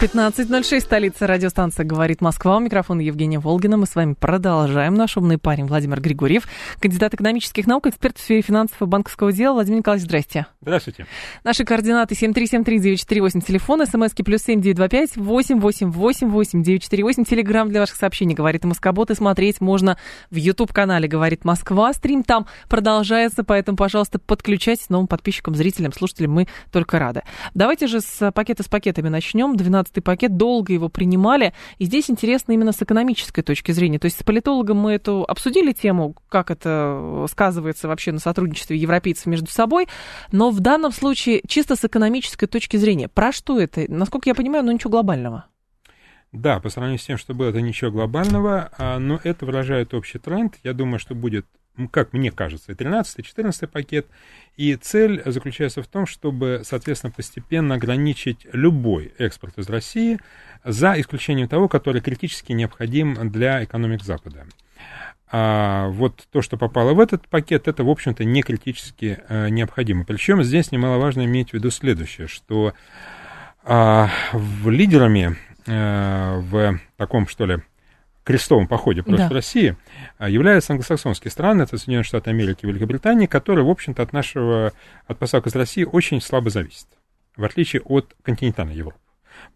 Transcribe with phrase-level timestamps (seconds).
[0.00, 2.56] 15.06, столица радиостанция «Говорит Москва».
[2.56, 3.76] У микрофона Евгения Волгина.
[3.76, 4.94] Мы с вами продолжаем.
[4.94, 6.48] Наш умный парень Владимир Григорьев,
[6.80, 9.54] кандидат экономических наук, эксперт в сфере финансов и банковского дела.
[9.54, 10.46] Владимир Николаевич, здрасте.
[10.60, 11.06] Здравствуйте.
[11.44, 19.10] Наши координаты 7373948, телефон, смски плюс 7925 888 948, телеграмм для ваших сообщений «Говорит Москобот»
[19.10, 19.96] и смотреть можно
[20.30, 21.92] в YouTube-канале «Говорит Москва».
[21.92, 26.32] Стрим там продолжается, поэтому, пожалуйста, подключайтесь новым подписчикам, зрителям, слушателям.
[26.32, 27.22] Мы только рады.
[27.54, 29.56] Давайте же с пакета с пакетами начнем.
[29.84, 31.52] 12-й пакет, долго его принимали.
[31.78, 33.98] И здесь интересно именно с экономической точки зрения.
[33.98, 39.26] То есть с политологом мы эту обсудили тему, как это сказывается вообще на сотрудничестве европейцев
[39.26, 39.88] между собой.
[40.32, 43.84] Но в данном случае чисто с экономической точки зрения, про что это?
[43.88, 45.46] Насколько я понимаю, ну ничего глобального.
[46.32, 50.18] Да, по сравнению с тем, что было, это ничего глобального, а, но это выражает общий
[50.18, 50.56] тренд.
[50.64, 51.46] Я думаю, что будет,
[51.90, 54.06] как мне кажется, и 13 и 14 пакет.
[54.56, 60.18] И цель заключается в том, чтобы, соответственно, постепенно ограничить любой экспорт из России,
[60.64, 64.46] за исключением того, который критически необходим для экономик Запада.
[65.30, 70.04] А вот то, что попало в этот пакет, это, в общем-то, не критически э, необходимо.
[70.04, 72.72] Причем здесь немаловажно иметь в виду следующее, что
[73.64, 75.36] а, в лидерами
[75.66, 77.62] э, в таком, что ли,
[78.24, 79.34] крестовом походе против Да.
[79.34, 79.76] России
[80.18, 84.72] а, являются англосаксонские страны, это Соединенные Штаты Америки и Великобритания, которые, в общем-то, от нашего,
[85.06, 86.88] от поставок из России очень слабо зависят,
[87.36, 88.98] в отличие от континентальной Европы.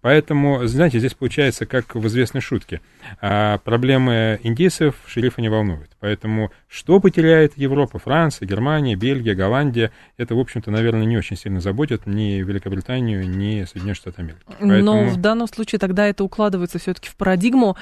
[0.00, 2.80] Поэтому, знаете, здесь получается, как в известной шутке,
[3.20, 5.90] а, проблемы индейцев шерифа не волнуют.
[6.00, 11.60] Поэтому что потеряет Европа, Франция, Германия, Бельгия, Голландия, это, в общем-то, наверное, не очень сильно
[11.60, 14.40] заботит ни Великобританию, ни Соединенные Штаты Америки.
[14.60, 17.76] Но Поэтому- в данном случае тогда это укладывается все-таки в парадигму,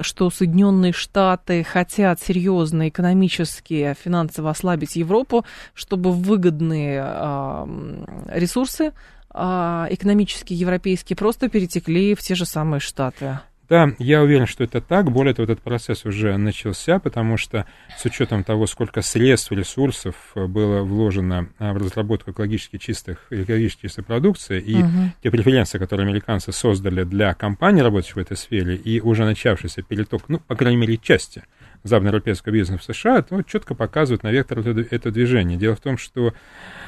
[0.00, 5.44] что Соединенные Штаты хотят серьезно экономически, финансово ослабить Европу,
[5.74, 8.92] чтобы выгодные м, ресурсы
[9.30, 13.40] а, экономические, европейские, просто перетекли в те же самые Штаты.
[13.68, 15.10] Да, я уверен, что это так.
[15.10, 17.66] Более того, этот процесс уже начался, потому что
[17.98, 23.82] с учетом того, сколько средств, ресурсов э, было вложено а, в разработку экологически чистых, экологически
[23.82, 25.12] чистой продукции, и Мгм.
[25.22, 30.22] те преференции, которые американцы создали для компаний, работающих в этой сфере, и уже начавшийся переток,
[30.28, 31.42] ну, по крайней мере, части
[31.82, 35.58] западноевропейского бизнеса в США, то четко показывают на вектор это, это движение.
[35.58, 36.34] Дело в том, что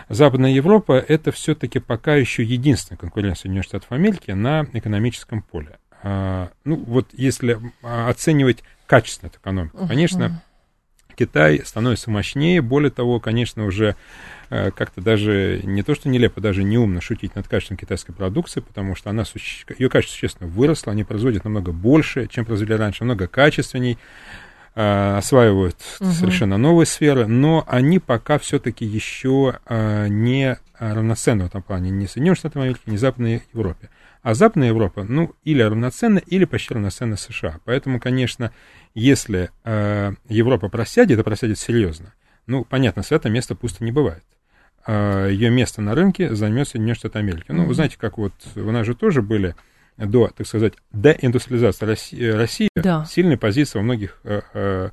[0.08, 5.78] Западная Европа— это все-таки пока еще единственный конкурент Соединенных Штатов Америки на экономическом поле.
[6.02, 10.42] А, ну, вот если а, оценивать качество этой экономики, конечно,
[11.18, 12.62] Китай становится мощнее.
[12.62, 13.96] Более того, конечно, уже
[14.50, 18.94] э, как-то даже не то, что нелепо, даже неумно шутить над качеством китайской продукции, потому
[18.94, 19.24] что она,
[19.78, 23.98] ее качество существенно выросло, они производят намного больше, чем производили раньше, намного качественней,
[24.76, 26.12] э, осваивают Мгм.
[26.12, 32.36] совершенно новые сферы, но они пока все-таки еще не равноценны в этом плане ни Соединенным
[32.36, 33.90] Штатам Америки, ни Западной Европе.
[34.22, 37.60] А Западная Европа, ну, или равноценна, или почти равноценна США.
[37.64, 38.52] Поэтому, конечно,
[38.94, 42.14] если э, Европа просядет, а просядет серьезно,
[42.46, 44.24] ну, понятно, с этого места пусто не бывает.
[44.86, 47.46] Э, ее место на рынке займет Соединенные Штаты Америки.
[47.48, 49.54] Ну, вы знаете, как вот у нас же тоже были
[49.98, 53.04] до, так сказать, деиндустриализации России, России Да.
[53.04, 54.90] сильные позиции во многих э, э,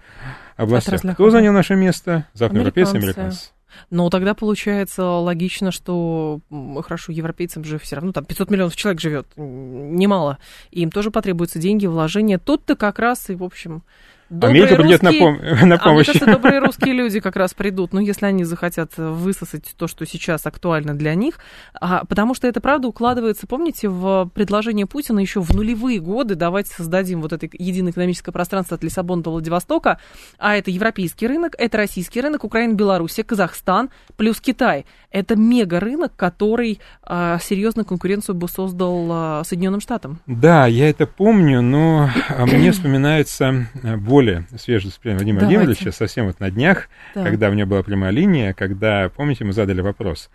[0.58, 0.96] областях.
[0.96, 2.26] Отраслях, Кто занял наше место?
[2.34, 3.20] Западноевропейцы, Американцы.
[3.20, 3.50] американцы.
[3.90, 6.40] Но тогда получается логично, что
[6.84, 10.38] хорошо, европейцам же все равно там 500 миллионов человек живет, немало.
[10.72, 12.38] Им тоже потребуются деньги, вложения.
[12.40, 13.84] Тут-то как раз и, в общем,
[14.30, 16.06] добрые Америка придет на, русские- пом- на А мне помощь.
[16.08, 20.46] кажется, добрые русские люди как раз придут, ну, если они захотят высосать то, что сейчас
[20.46, 21.40] актуально для них,
[21.74, 26.72] а, потому что это, правда, укладывается, помните, в предложение Путина еще в нулевые годы давайте
[26.74, 30.00] создадим вот это единое экономическое пространство от Лиссабона до Владивостока,
[30.38, 34.86] а это европейский рынок, это российский рынок, Украина, Белоруссия, Казахстан, плюс Китай.
[35.12, 40.20] Это мега-рынок, который а, серьезную конкуренцию бы создал а, Соединенным Штатам.
[40.28, 45.66] Да, я это помню, но а, мне вспоминается э, более свежее воспоминание Владимира Давайте.
[45.66, 47.26] Владимировича совсем вот на днях, Так.
[47.26, 50.30] когда у меня была прямая линия, когда, помните, мы задали вопрос,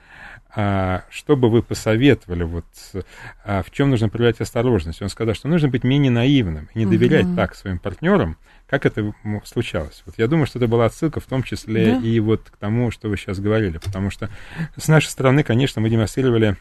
[0.54, 2.66] а, что бы вы посоветовали, вот
[3.42, 5.00] а, в чем нужно проявлять осторожность?
[5.00, 7.36] Он сказал, что нужно быть менее наивным и не доверять угу.
[7.36, 8.36] так своим партнерам,
[8.68, 9.14] как это
[9.46, 10.02] случалось.
[10.04, 12.06] Вот я думаю, что это была отсылка в том числе да?
[12.06, 14.28] и вот к тому, что вы сейчас говорили, потому что
[14.76, 16.58] с нашей стороны, конечно, мы демонстрировали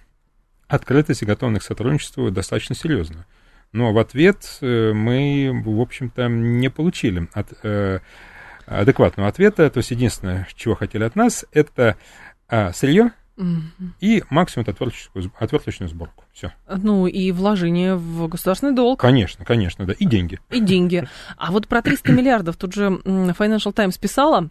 [0.69, 3.25] открытость и готовность к сотрудничеству достаточно серьезно.
[3.71, 7.99] Но в ответ э, мы, в общем-то, не получили от, э,
[8.65, 9.69] адекватного ответа.
[9.69, 11.97] То есть единственное, чего хотели от нас, это
[12.47, 13.11] а, сырье,
[14.01, 16.25] и максимум это отверточную, отверточную сборку.
[16.33, 16.51] Все.
[16.67, 18.99] Ну, и вложение в государственный долг.
[18.99, 19.93] Конечно, конечно, да.
[19.93, 20.39] И деньги.
[20.49, 21.07] И деньги.
[21.37, 24.49] А вот про 300 миллиардов тут же Financial Times писала,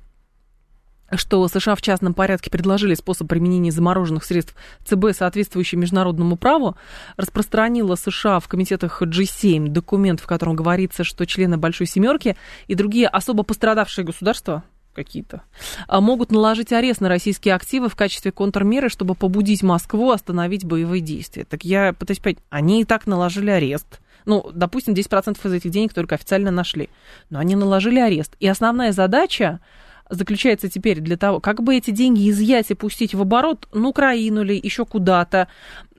[1.14, 6.76] что США в частном порядке предложили способ применения замороженных средств ЦБ, соответствующий международному праву,
[7.16, 13.08] распространила США в комитетах G7 документ, в котором говорится, что члены Большой Семерки и другие
[13.08, 14.64] особо пострадавшие государства
[14.94, 15.42] какие-то,
[15.86, 21.00] а, могут наложить арест на российские активы в качестве контрмеры, чтобы побудить Москву остановить боевые
[21.00, 21.44] действия.
[21.44, 24.00] Так я пытаюсь понять, они и так наложили арест.
[24.24, 26.90] Ну, допустим, 10% из этих денег только официально нашли.
[27.30, 28.34] Но они наложили арест.
[28.40, 29.60] И основная задача
[30.10, 34.42] заключается теперь для того, как бы эти деньги изъять и пустить в оборот, ну, Украину
[34.42, 35.48] или еще куда-то,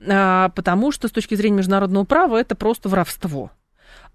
[0.06, 3.50] а, потому что с точки зрения международного права это просто воровство.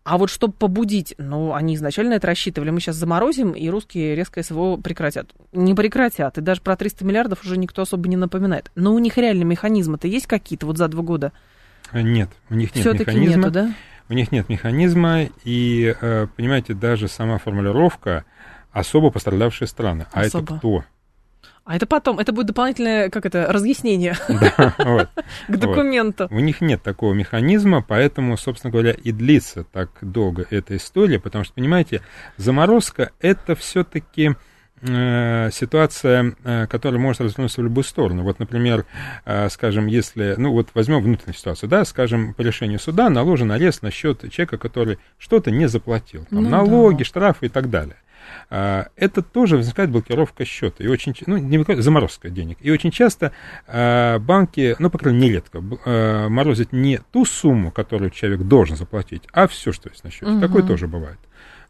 [0.03, 4.43] А вот чтобы побудить, ну, они изначально это рассчитывали, мы сейчас заморозим, и русские резко
[4.43, 5.31] СВО прекратят.
[5.51, 8.71] Не прекратят, и даже про 300 миллиардов уже никто особо не напоминает.
[8.75, 11.31] Но у них реально механизмы-то есть какие-то вот за два года?
[11.91, 13.37] Нет, у них нет Всё-таки механизма.
[13.37, 13.73] нету, да?
[14.07, 18.25] У них нет механизма, и, э, понимаете, даже сама формулировка
[18.75, 20.05] особо пострадавшие страны.
[20.11, 20.43] А особо.
[20.43, 20.83] это кто?
[21.63, 24.15] А это потом, это будет дополнительное, как это, разъяснение
[25.47, 26.27] к документу.
[26.29, 31.43] У них нет такого механизма, поэтому, собственно говоря, и длится так долго эта история, потому
[31.43, 32.01] что, понимаете,
[32.37, 34.35] заморозка это все-таки
[34.81, 38.21] э, ситуация, э, которая может развернуться в любую сторону.
[38.23, 38.85] Вот, например,
[39.25, 43.81] э, скажем, если, ну вот возьмем внутреннюю ситуацию, да, скажем, по решению суда наложен арест
[43.81, 47.05] на счет человека, который что-то не заплатил, там, ну, налоги, да.
[47.05, 47.95] штрафы и так далее.
[48.49, 50.83] А, это тоже возникает блокировка счета.
[50.83, 52.57] И очень, ну, не заморозка денег.
[52.61, 53.31] И очень часто
[53.67, 58.77] а, банки, ну, по крайней мере, нередко, а, морозят не ту сумму, которую человек должен
[58.77, 60.31] заплатить, а все, что есть на счете.
[60.31, 60.41] Угу.
[60.41, 61.19] Такое тоже бывает.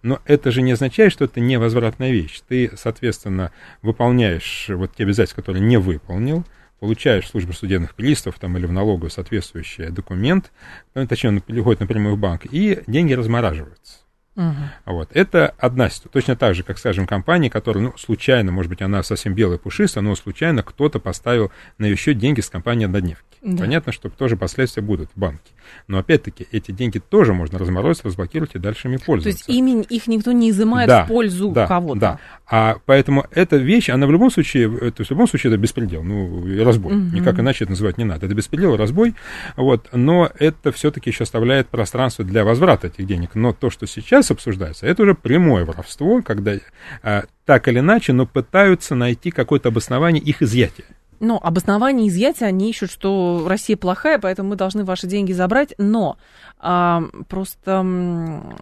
[0.01, 2.41] Но это же не означает, что это невозвратная вещь.
[2.47, 6.45] Ты, соответственно, выполняешь вот те обязательства, которые не выполнил,
[6.79, 10.51] получаешь в службу судебных приставов там, или в налоговую соответствующий документ,
[10.93, 14.04] ну, точнее, он приходит напрямую в банк, и деньги размораживаются.
[14.35, 14.53] Угу.
[14.85, 15.09] Вот.
[15.13, 16.11] Это одна ситуация.
[16.11, 20.03] Точно так же, как, скажем, компания, которая, ну, случайно, может быть, она совсем белая пушистая,
[20.03, 23.23] но случайно кто-то поставил на ее счет деньги с компании однодневки.
[23.41, 23.63] Да.
[23.63, 25.51] Понятно, что тоже последствия будут в банке.
[25.87, 29.45] Но опять-таки эти деньги тоже можно разморозить, разблокировать и дальше ими пользоваться.
[29.45, 31.99] То есть ими их никто не изымает да, в пользу да, кого-то.
[31.99, 32.19] Да.
[32.47, 36.03] А поэтому эта вещь, она в любом случае, то есть в любом случае это беспредел,
[36.03, 36.95] ну, разбой.
[36.95, 37.15] Угу.
[37.15, 38.25] Никак иначе это называть не надо.
[38.25, 39.15] Это беспредел, разбой.
[39.55, 39.89] Вот.
[39.91, 43.35] Но это все-таки еще оставляет пространство для возврата этих денег.
[43.35, 46.55] Но то, что сейчас обсуждается, это уже прямое воровство, когда
[47.03, 50.85] а, так или иначе, но пытаются найти какое-то обоснование их изъятия.
[51.19, 55.73] Ну, обоснование изъятия они ищут, что Россия плохая, поэтому мы должны ваши деньги забрать.
[55.77, 56.17] Но
[56.59, 57.85] а, просто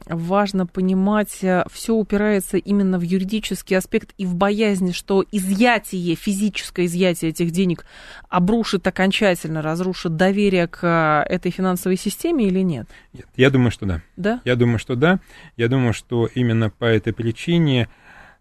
[0.08, 6.86] важно понимать, э, все упирается именно в юридический аспект и в боязнь, что изъятие, физическое
[6.86, 7.86] изъятие этих денег
[8.30, 12.88] обрушит окончательно, разрушит доверие к э, этой финансовой системе или нет?
[13.14, 14.02] Нет, я думаю, что да.
[14.16, 14.42] Да?
[14.44, 15.20] Я думаю, что да.
[15.56, 17.90] Я думаю, что именно по этой причине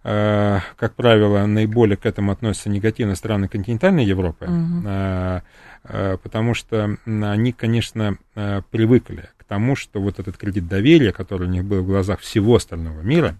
[0.02, 6.18] как правило, наиболее к этому относятся негативно страны континентальной Европы, угу.
[6.22, 11.64] потому что они, конечно, привыкли к тому, что вот этот кредит доверия, который у них
[11.64, 13.36] был в глазах всего остального мира,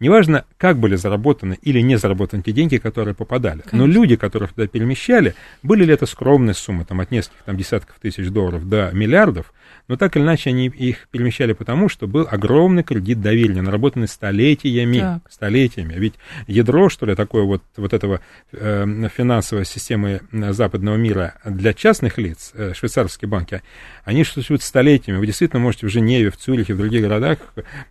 [0.00, 3.60] Неважно, как были заработаны или не заработаны те деньги, которые попадали.
[3.60, 3.78] Конечно.
[3.78, 8.00] Но люди, которых туда перемещали, были ли это скромные суммы, там, от нескольких там, десятков
[8.00, 9.54] тысяч долларов до миллиардов,
[9.88, 14.98] но так или иначе они их перемещали потому, что был огромный кредит доверия, наработанный столетиями,
[14.98, 15.22] так.
[15.30, 15.94] столетиями.
[15.94, 16.14] Ведь
[16.46, 18.20] ядро, что ли, такое вот, вот этого
[18.52, 23.62] э, финансовой системы э, западного мира для частных лиц, э, швейцарские банки,
[24.04, 25.18] они существуют столетиями.
[25.18, 27.38] Вы действительно можете в Женеве, в Цюрихе, в других городах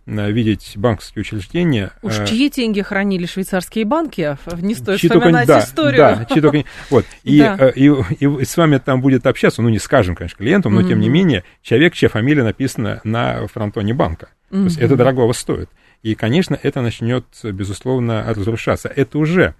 [0.06, 5.46] э, видеть банковские учреждения, Уж э, чьи деньги хранили швейцарские банки, не стоит чьи вспоминать
[5.46, 5.98] только, историю.
[5.98, 7.56] Да, чьи только, вот, и, да.
[7.58, 10.80] Э, и, и, и с вами там будет общаться, ну, не скажем, конечно, клиентам, но,
[10.80, 10.88] mm-hmm.
[10.88, 14.28] тем не менее, человек, чья фамилия написана на фронтоне банка.
[14.50, 14.58] Mm-hmm.
[14.58, 15.70] То есть это дорогого стоит.
[16.02, 18.88] И, конечно, это начнет, безусловно, разрушаться.
[18.88, 19.54] Это уже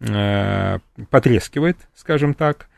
[0.00, 0.78] э,
[1.10, 2.68] потрескивает, скажем так,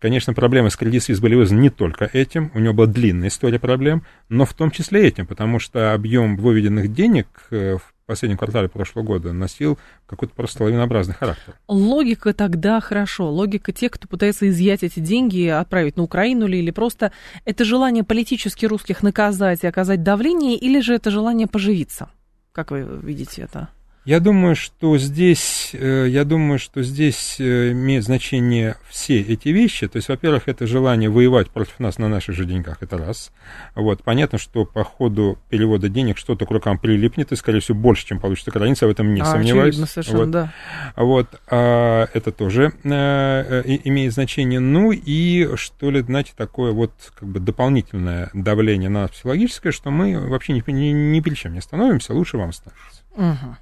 [0.00, 3.58] Конечно, проблемы с Credit Suisse были вызваны не только этим, у него была длинная история
[3.58, 9.04] проблем, но в том числе этим, потому что объем выведенных денег в последнем квартале прошлого
[9.04, 11.54] года носил какой-то просто лавинообразный характер.
[11.68, 13.30] Логика тогда хорошо.
[13.30, 17.12] Логика тех, кто пытается изъять эти деньги, отправить на Украину ли, или просто
[17.44, 22.10] это желание политически русских наказать и оказать давление, или же это желание поживиться?
[22.52, 23.68] Как вы видите это?
[24.08, 29.86] Я думаю, что здесь, э, я думаю, что здесь э, имеет значение все эти вещи.
[29.86, 33.30] То есть, во-первых, это желание воевать против нас на наших же деньгах, это раз.
[33.74, 38.06] Вот, понятно, что по ходу перевода денег что-то к рукам прилипнет, и, скорее всего, больше,
[38.06, 39.74] чем получится граница, в этом не а, сомневаюсь.
[39.74, 40.30] Очевидно, совершенно, вот.
[40.30, 40.52] да.
[40.96, 44.58] Вот, а, это тоже а, имеет значение.
[44.58, 49.90] Ну и, что ли, знаете, такое вот как бы дополнительное давление на нас психологическое, что
[49.90, 53.02] мы вообще ни, ни, ни перед чем не становимся, лучше вам становится.
[53.14, 53.56] Угу.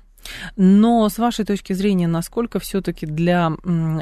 [0.56, 3.52] Но с вашей точки зрения, насколько все-таки для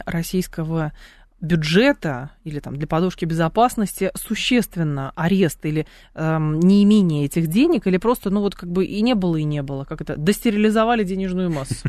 [0.07, 0.93] российского
[1.40, 8.31] бюджета или там для подушки безопасности существенно арест или эм, неимение этих денег или просто
[8.31, 9.85] ну вот как бы и не было и не было?
[9.85, 11.88] Как это достерилизовали денежную массу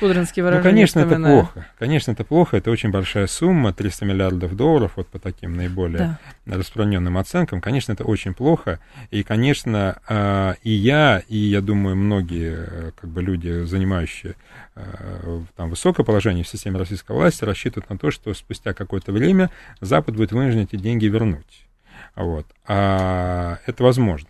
[0.00, 1.66] Кудринский Ну, конечно, это плохо.
[1.78, 2.56] Конечно, это плохо.
[2.56, 6.56] Это очень большая сумма, 300 миллиардов долларов, вот по таким наиболее да.
[6.56, 7.60] распространенным оценкам.
[7.60, 8.80] Конечно, это очень плохо.
[9.10, 14.34] И, конечно, а, и я, и, я думаю, многие э, как бы, люди, занимающие
[14.76, 19.50] э, там, высокое положение в системе российской власти, рассчитывают на то, что спустя какое-то время
[19.80, 21.66] Запад будет вынужден эти деньги вернуть.
[22.14, 22.46] Вот.
[22.66, 24.28] А это возможно.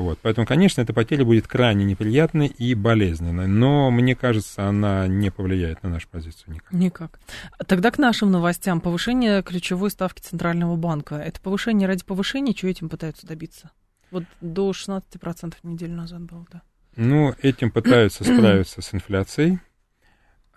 [0.00, 5.30] Вот, поэтому, конечно, эта потеря будет крайне неприятной и болезненной, но, мне кажется, она не
[5.30, 6.72] повлияет на нашу позицию никак.
[6.72, 7.20] Никак.
[7.66, 8.80] Тогда к нашим новостям.
[8.80, 11.16] Повышение ключевой ставки Центрального банка.
[11.16, 13.70] Это повышение ради повышения, чего этим пытаются добиться?
[14.10, 16.62] Вот до 16% неделю назад было, да.
[16.96, 19.60] Ну, этим пытаются справиться с инфляцией,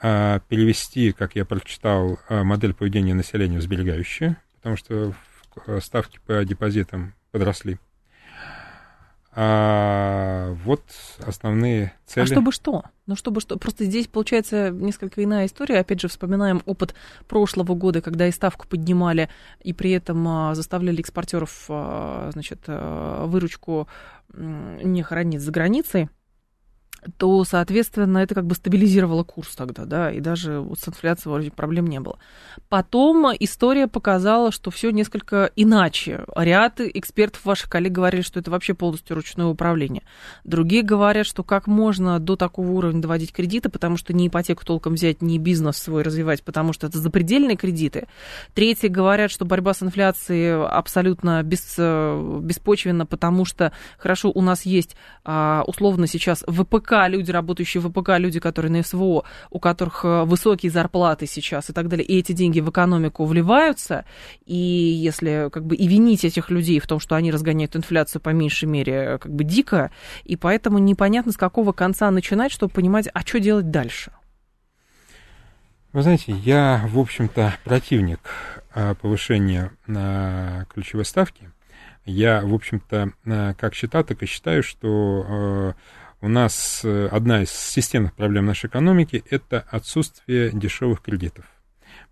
[0.02, 5.14] а перевести, как я прочитал, а, модель поведения населения в сберегающее, потому что
[5.82, 7.78] ставки по депозитам подросли.
[9.36, 10.84] А, вот
[11.26, 12.24] основные цели.
[12.24, 12.84] А чтобы что?
[13.08, 13.58] Ну, чтобы что?
[13.58, 15.80] Просто здесь получается несколько иная история.
[15.80, 16.94] Опять же, вспоминаем опыт
[17.28, 19.30] прошлого года, когда и ставку поднимали,
[19.62, 23.88] и при этом а, заставляли экспортеров, а, значит, а, выручку
[24.34, 26.10] не хранить за границей
[27.18, 31.52] то, соответственно, это как бы стабилизировало курс тогда, да, и даже вот с инфляцией вроде
[31.52, 32.18] проблем не было.
[32.70, 36.26] Потом история показала, что все несколько иначе.
[36.36, 40.04] Ряд экспертов, ваших коллег, говорили, что это вообще полностью ручное управление.
[40.44, 44.94] Другие говорят, что как можно до такого уровня доводить кредиты, потому что ни ипотеку толком
[44.94, 48.08] взять, ни бизнес свой развивать, потому что это запредельные кредиты.
[48.54, 54.96] Третьи говорят, что борьба с инфляцией абсолютно бес, беспочвенна, потому что, хорошо, у нас есть
[55.24, 60.24] а, условно сейчас ВПК, люди, работающие в ВПК, люди, которые на СВО, у которых э,
[60.24, 64.06] высокие зарплаты сейчас и так далее, и эти деньги в экономику вливаются,
[64.46, 68.30] и если как бы и винить этих людей в том, что они разгоняют инфляцию по
[68.30, 69.92] меньшей мере э, как бы дико,
[70.24, 74.12] и поэтому непонятно, с какого конца начинать, чтобы понимать, а что делать дальше.
[75.92, 78.20] Вы знаете, я, в общем-то, противник
[78.74, 79.72] э, повышения
[80.74, 81.52] ключевой ставки.
[82.06, 83.12] Я, в общем-то,
[83.58, 85.74] как считал, так и считаю, что
[86.24, 91.44] у нас э, одна из системных проблем нашей экономики– это отсутствие дешевых кредитов.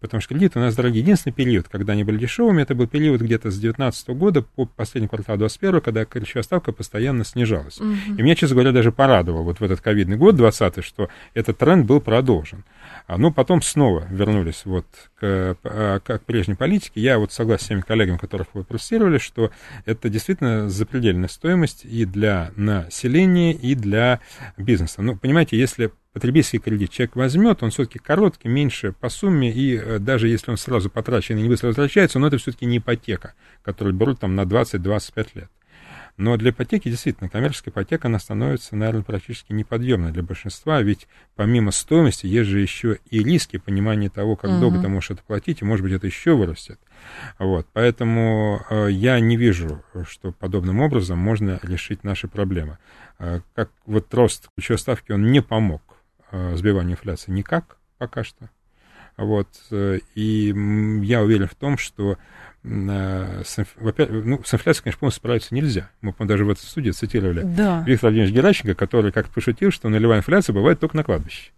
[0.02, 1.02] Потому что кредиты у нас дорогие.
[1.02, 5.08] Единственный период, когда они были дешевыми, это был период где-то с 2019 года по последний
[5.08, 7.80] квартал 2021, когда ключевая ставка постоянно снижалась.
[7.80, 8.16] Угу.
[8.18, 11.86] И меня, честно говоря, даже порадовало вот в этот ковидный год, 20 что этот тренд
[11.86, 12.66] был продолжен.
[13.06, 14.88] А, ну, потом снова вернулись вот
[15.20, 17.00] к, а, к прежней политике.
[17.00, 19.52] Я вот согласен с теми коллегами, которых вы протестировали, что
[19.86, 24.20] это действительно запредельная стоимость и для населения, и для
[24.58, 25.04] бизнеса.
[25.04, 30.00] Ну, понимаете, если потребительский кредит человек возьмет, он все-таки короткий, меньше по сумме, и э,
[30.00, 33.96] даже если он сразу потрачен и не быстро возвращается, но это все-таки не ипотека, которую
[33.96, 35.50] берут там на 20-25 лет.
[36.18, 41.72] Но для ипотеки, действительно, коммерческая ипотека, она становится, наверное, практически неподъемной для большинства, ведь помимо
[41.72, 45.66] стоимости есть же еще и риски, понимание того, как долго ты можешь это платить, и,
[45.66, 46.80] может быть, это еще вырастет.
[47.40, 52.78] Вот, поэтому э, я не вижу, что подобным образом можно решить наши проблемы.
[53.18, 55.82] Э, как вот рост ключевой ставки, он не помог
[56.56, 58.50] сбиванию инфляции никак пока что.
[59.18, 60.54] Вот, э, и
[61.04, 62.18] я уверен в том, что
[62.64, 65.90] Э, с, ну, с инфляцией, конечно, полностью справиться нельзя.
[66.02, 67.84] Мы, даже в этой студии цитировали да.
[67.88, 71.52] Виктора Владимировича Геращенко, который как-то пошутил, что нулевая инфляция бывает только на кладбище.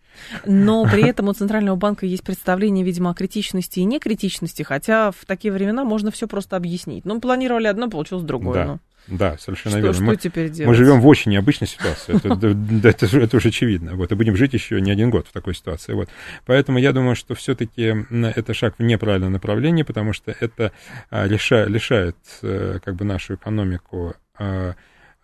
[0.46, 5.26] Но при этом у Центрального банка есть представление, видимо, о критичности и некритичности, хотя в
[5.26, 7.04] такие времена можно все просто объяснить.
[7.04, 8.54] Ну, планировали одно, получилось другое.
[8.54, 8.66] Да.
[8.66, 8.80] Ну.
[9.08, 9.94] Да, совершенно что, верно.
[9.94, 10.68] Что мы, теперь делать?
[10.70, 12.16] Мы живем в очень необычной ситуации.
[12.16, 13.96] Это, уже очевидно.
[13.96, 15.94] Вот, и будем жить еще не один год в такой ситуации.
[15.94, 16.10] Вот.
[16.46, 20.72] Поэтому я думаю, что все-таки это шаг в неправильном направлении, потому что это
[21.10, 24.76] а, лишает, лишает э, как бы нашу экономику а,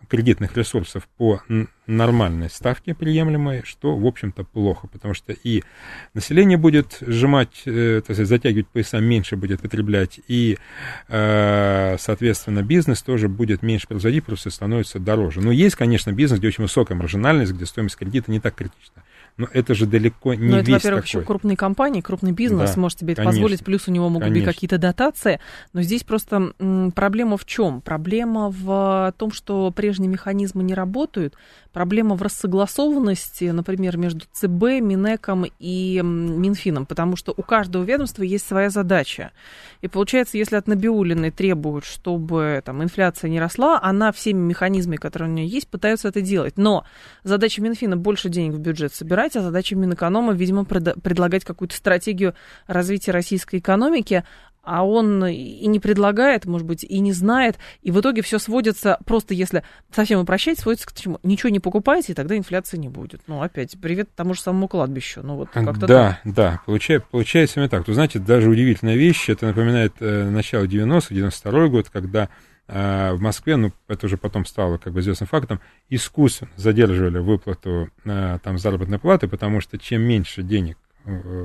[0.10, 1.42] кредитных ресурсов по
[1.88, 5.64] нормальной ставке приемлемой, что, в общем-то, плохо, потому что и
[6.14, 10.58] население будет сжимать, э, так сказать, затягивать пояса, меньше будет потреблять, и,
[11.08, 15.42] э, соответственно, бизнес тоже будет меньше производить, просто становится дороже.
[15.42, 19.04] Но есть, конечно, бизнес, где очень высокая маржинальность, где стоимость кредита не так критична.
[19.40, 21.22] Но это же далеко не Но это, во-первых, такой.
[21.22, 24.28] еще крупные компании, крупный бизнес да, может себе это конечно, позволить, плюс у него могут
[24.28, 24.46] конечно.
[24.46, 25.40] быть какие-то дотации.
[25.72, 27.80] Но здесь просто м, проблема в чем?
[27.80, 31.36] Проблема в том, что прежние механизмы не работают.
[31.74, 38.48] Проблема в рассогласованности, например, между ЦБ, Минэком и Минфином, потому что у каждого ведомства есть
[38.48, 39.32] своя задача.
[39.82, 45.30] И получается, если от Набиулиной требуют, чтобы там, инфляция не росла, она всеми механизмами, которые
[45.30, 46.58] у нее есть, пытается это делать.
[46.58, 46.86] Но
[47.24, 52.34] задача Минфина больше денег в бюджет собирать, а задача Минэконома, видимо, пред- предлагать какую-то стратегию
[52.66, 54.24] развития российской экономики,
[54.70, 59.00] а он и не предлагает, может быть, и не знает, и в итоге все сводится,
[59.04, 61.20] просто если совсем упрощать, сводится к чему?
[61.24, 63.22] Ничего не покупайте, и тогда инфляции не будет.
[63.26, 65.22] Ну, опять, привет тому же самому кладбищу.
[65.24, 66.34] Ну, вот как-то Да, так.
[66.36, 67.88] да, получается, получается именно так.
[67.88, 72.30] Вы знаете, даже удивительная вещь, это напоминает э, начало 90-х, 92 год, когда
[72.68, 77.90] э, в Москве, ну, это уже потом стало как бы известным фактом, искусственно задерживали выплату
[78.06, 80.78] э, там заработной платы, потому что чем меньше денег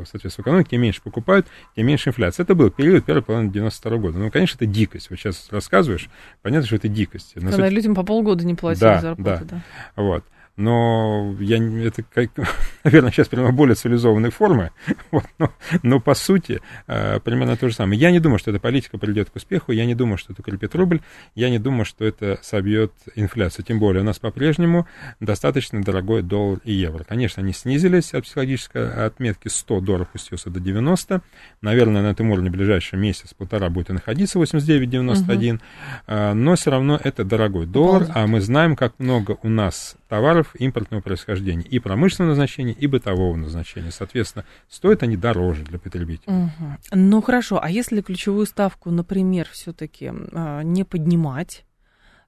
[0.07, 2.45] соответственно, экономики, тем меньше покупают, тем меньше инфляция.
[2.45, 4.19] Это был период первой половины 92 года.
[4.19, 5.11] Ну, конечно, это дикость.
[5.11, 6.09] Вот сейчас рассказываешь,
[6.43, 7.35] понятно, что это дикость.
[7.35, 7.73] Когда суть...
[7.73, 9.45] людям по полгода не платили да, зарплаты.
[9.45, 9.63] Да,
[9.97, 10.03] да.
[10.03, 10.25] Вот
[10.57, 12.31] но я, это, как,
[12.85, 14.71] наверное, сейчас примерно более цивилизованной формы,
[15.11, 17.99] вот, но, но по сути э, примерно то же самое.
[17.99, 20.75] Я не думаю, что эта политика придет к успеху, я не думаю, что это укрепит
[20.75, 21.01] рубль,
[21.35, 24.87] я не думаю, что это собьет инфляцию, тем более у нас по-прежнему
[25.21, 27.05] достаточно дорогой доллар и евро.
[27.05, 31.23] Конечно, они снизились от психологической отметки 100 долларов пустился до 90,
[31.63, 35.61] наверное, на этом уровне в ближайший месяц-полтора будет и находиться 89-91, угу.
[36.07, 40.44] э, но все равно это дорогой доллар, а мы знаем, как много у нас товаров
[40.55, 43.91] импортного происхождения, и промышленного назначения, и бытового назначения.
[43.91, 46.33] Соответственно, стоят они дороже для потребителя.
[46.33, 46.79] Угу.
[46.93, 51.65] Ну хорошо, а если ключевую ставку, например, все-таки э, не поднимать,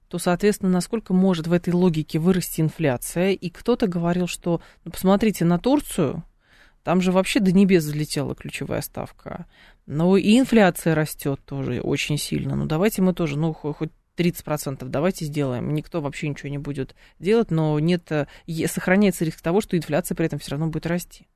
[0.07, 3.31] то, соответственно, насколько может в этой логике вырасти инфляция?
[3.31, 6.23] И кто-то говорил, что, ну, посмотрите на Турцию,
[6.83, 9.45] там же вообще до небес взлетела ключевая ставка.
[9.87, 12.55] Ну и инфляция растет тоже очень сильно.
[12.55, 15.73] Ну давайте мы тоже, ну хоть 30% давайте сделаем.
[15.73, 18.27] Никто вообще ничего не будет делать, но нет, э,
[18.67, 21.27] сохраняется риск того, что инфляция при этом все равно будет расти.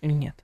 [0.00, 0.36] Или нет?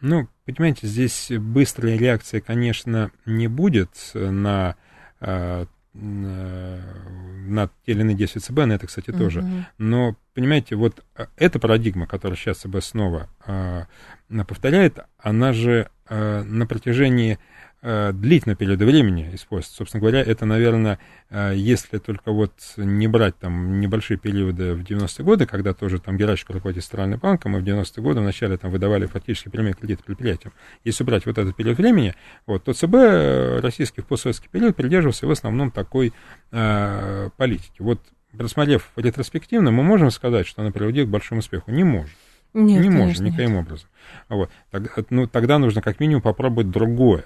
[0.00, 4.76] Ну, понимаете, здесь быстрой реакции, конечно, не будет на,
[5.20, 9.40] э, на те или иные действия ЦБ, на это, кстати, тоже.
[9.40, 9.64] Uh-huh.
[9.78, 13.28] Но, понимаете, вот э, эта парадигма, которую сейчас ЦБ снова
[14.46, 17.38] повторяет, она же на протяжении
[17.82, 19.76] э, длительного периода времени используется.
[19.76, 20.98] Собственно говоря, это, наверное,
[21.30, 26.16] э, если только вот не брать там небольшие периоды в 90-е годы, когда тоже там
[26.16, 30.52] Геращенко руководит Центральным банком, и в 90-е годы вначале там выдавали фактически прямые кредиты предприятиям.
[30.84, 32.14] Если брать вот этот период времени,
[32.46, 36.12] вот, то ЦБ э, российский в постсоветский период придерживался в основном такой
[36.52, 37.80] э, политики.
[37.80, 38.00] Вот
[38.36, 41.70] рассмотрев ретроспективно, мы можем сказать, что она приводит к большому успеху?
[41.70, 42.14] Не может.
[42.52, 43.32] Нет, не может нет.
[43.32, 43.88] никаким образом.
[44.28, 44.50] Вот.
[45.10, 47.24] Ну, тогда нужно как минимум попробовать другое.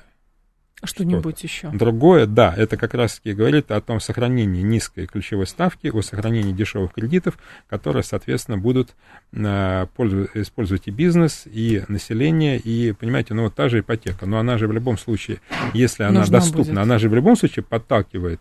[0.82, 1.70] Что-нибудь что еще.
[1.70, 6.92] Другое, да, это как раз-таки говорит о том сохранении низкой ключевой ставки, о сохранении дешевых
[6.92, 8.90] кредитов, которые, соответственно, будут
[9.32, 9.86] э,
[10.34, 14.66] использовать и бизнес, и население, и, понимаете, ну вот та же ипотека, но она же
[14.66, 15.40] в любом случае,
[15.72, 16.78] если она Нужна доступна, будет.
[16.78, 18.40] она же в любом случае подталкивает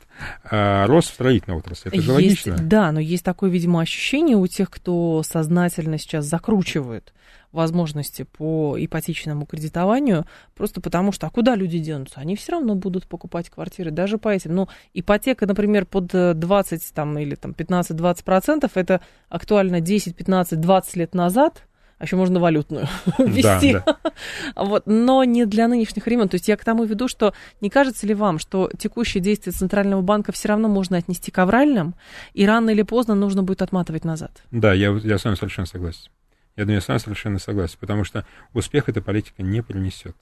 [0.50, 1.90] э, рост в строительной отрасли.
[1.90, 2.58] Это же есть, логично.
[2.58, 7.14] Да, но есть такое, видимо, ощущение у тех, кто сознательно сейчас закручивает
[7.54, 12.20] возможности по ипотечному кредитованию, просто потому что, а куда люди денутся?
[12.20, 14.56] Они все равно будут покупать квартиры, даже по этим.
[14.56, 20.96] Ну, ипотека, например, под 20 там, или там, 15-20 процентов, это актуально 10, 15, 20
[20.96, 21.64] лет назад,
[22.00, 22.88] а еще можно валютную
[23.18, 23.74] ввести.
[23.74, 24.12] Да, да.
[24.66, 26.28] вот, но не для нынешних времен.
[26.28, 30.02] То есть я к тому веду, что не кажется ли вам, что текущие действия Центрального
[30.02, 31.96] банка все равно можно отнести к авральным,
[32.34, 34.44] и рано или поздно нужно будет отматывать назад?
[34.52, 36.10] Да, я, я с вами совершенно согласен.
[36.56, 40.16] Я думаю, я сам совершенно согласен, потому что успех эта политика не принесет.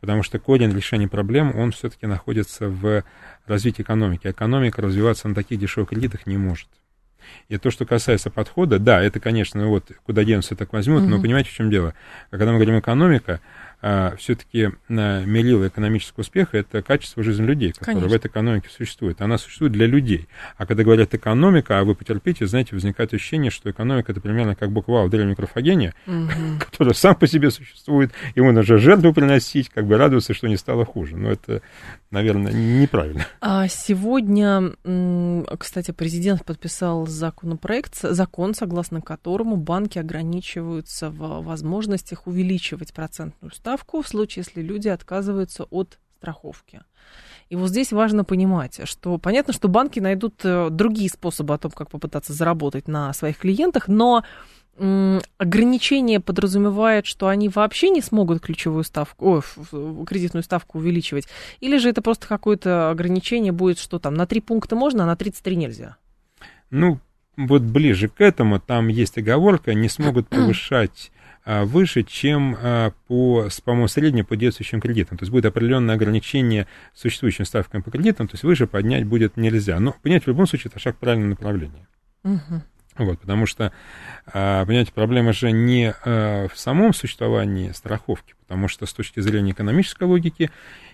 [0.00, 3.02] Потому что корень решения проблем, он все-таки находится в
[3.46, 4.28] развитии экономики.
[4.28, 6.68] Экономика развиваться на таких дешевых кредитах не может.
[7.48, 11.08] И то, что касается подхода, да, это, конечно, ну вот куда денутся, так возьмут, mm-hmm.
[11.08, 11.94] но понимаете, в чем дело?
[12.30, 13.40] Когда мы говорим экономика,
[14.18, 18.08] все-таки а, мерило экономического успеха это качество жизни людей, которое Конечно.
[18.08, 19.20] в этой экономике существует.
[19.20, 20.28] Она существует для людей.
[20.56, 24.70] А когда говорят экономика, а вы потерпите, знаете, возникает ощущение, что экономика это примерно как
[24.70, 26.28] буква в древней Карфагене, угу.
[26.60, 30.84] который сам по себе существует, ему нужно жертву приносить, как бы радоваться, что не стало
[30.84, 31.16] хуже.
[31.16, 31.62] Но это,
[32.10, 33.26] наверное, неправильно.
[33.40, 34.72] А сегодня,
[35.58, 44.08] кстати, президент подписал законопроект, закон, согласно которому банки ограничиваются в возможностях увеличивать процентную ставку в
[44.08, 46.82] случае, если люди отказываются от страховки.
[47.48, 51.70] И вот здесь важно понимать, что понятно, что банки найдут э, другие способы о том,
[51.70, 54.24] как попытаться заработать на своих клиентах, но
[55.38, 61.26] ограничение подразумевает, что они вообще не смогут ключевую ставку, о, кредитную ставку увеличивать,
[61.60, 65.16] или же это просто какое-то ограничение будет, что там на три пункта можно, а на
[65.16, 65.96] 33 нельзя?
[66.70, 67.00] Ну,
[67.36, 71.10] вот ближе к этому, там есть оговорка, не смогут повышать
[71.46, 75.16] выше, чем а, по, по-моему, среднему по действующим кредитам.
[75.16, 79.78] То есть будет определенное ограничение существующим ставкам по кредитам, то есть выше поднять будет нельзя.
[79.78, 81.86] Но понять в любом случае это шаг в правильном направлении.
[82.24, 82.62] Угу.
[82.98, 83.72] Вот, потому что,
[84.26, 90.04] а, понимаете, проблема же не в самом существовании страховки, потому что с точки зрения экономической
[90.04, 90.50] логики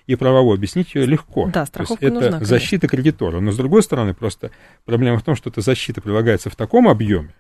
[0.07, 1.51] и правовой объяснить ее легко.
[1.53, 3.41] Да, страховка То есть это нужна, защита кредитора.
[3.41, 4.51] Но с другой стороны, просто
[4.85, 7.35] проблема в том, что эта защита прилагается в таком объеме,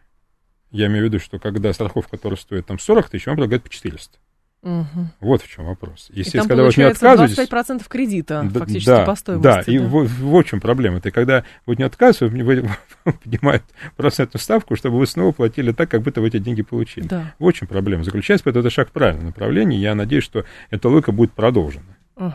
[0.72, 3.68] я имею в виду, что когда страховка, которая стоит там 40 тысяч, он предлагает по
[3.68, 4.18] 400.
[4.62, 4.86] Угу.
[5.20, 6.08] Вот в чем вопрос.
[6.12, 7.36] Если, и там когда вы не отказываетесь...
[7.36, 9.42] 25% кредита да, фактически да, по стоимости.
[9.42, 10.98] Да, и вот, вот в чем проблема.
[10.98, 12.70] Это когда вы не отказываетесь, вы
[13.24, 13.64] поднимают
[13.96, 17.08] процентную ставку, чтобы вы снова платили так, как будто вы эти деньги получили.
[17.08, 17.34] Да.
[17.40, 19.78] Вот в чем проблема заключается, поэтому это шаг в правильном направлении.
[19.78, 21.96] Я надеюсь, что эта логика будет продолжена.
[22.16, 22.32] Угу.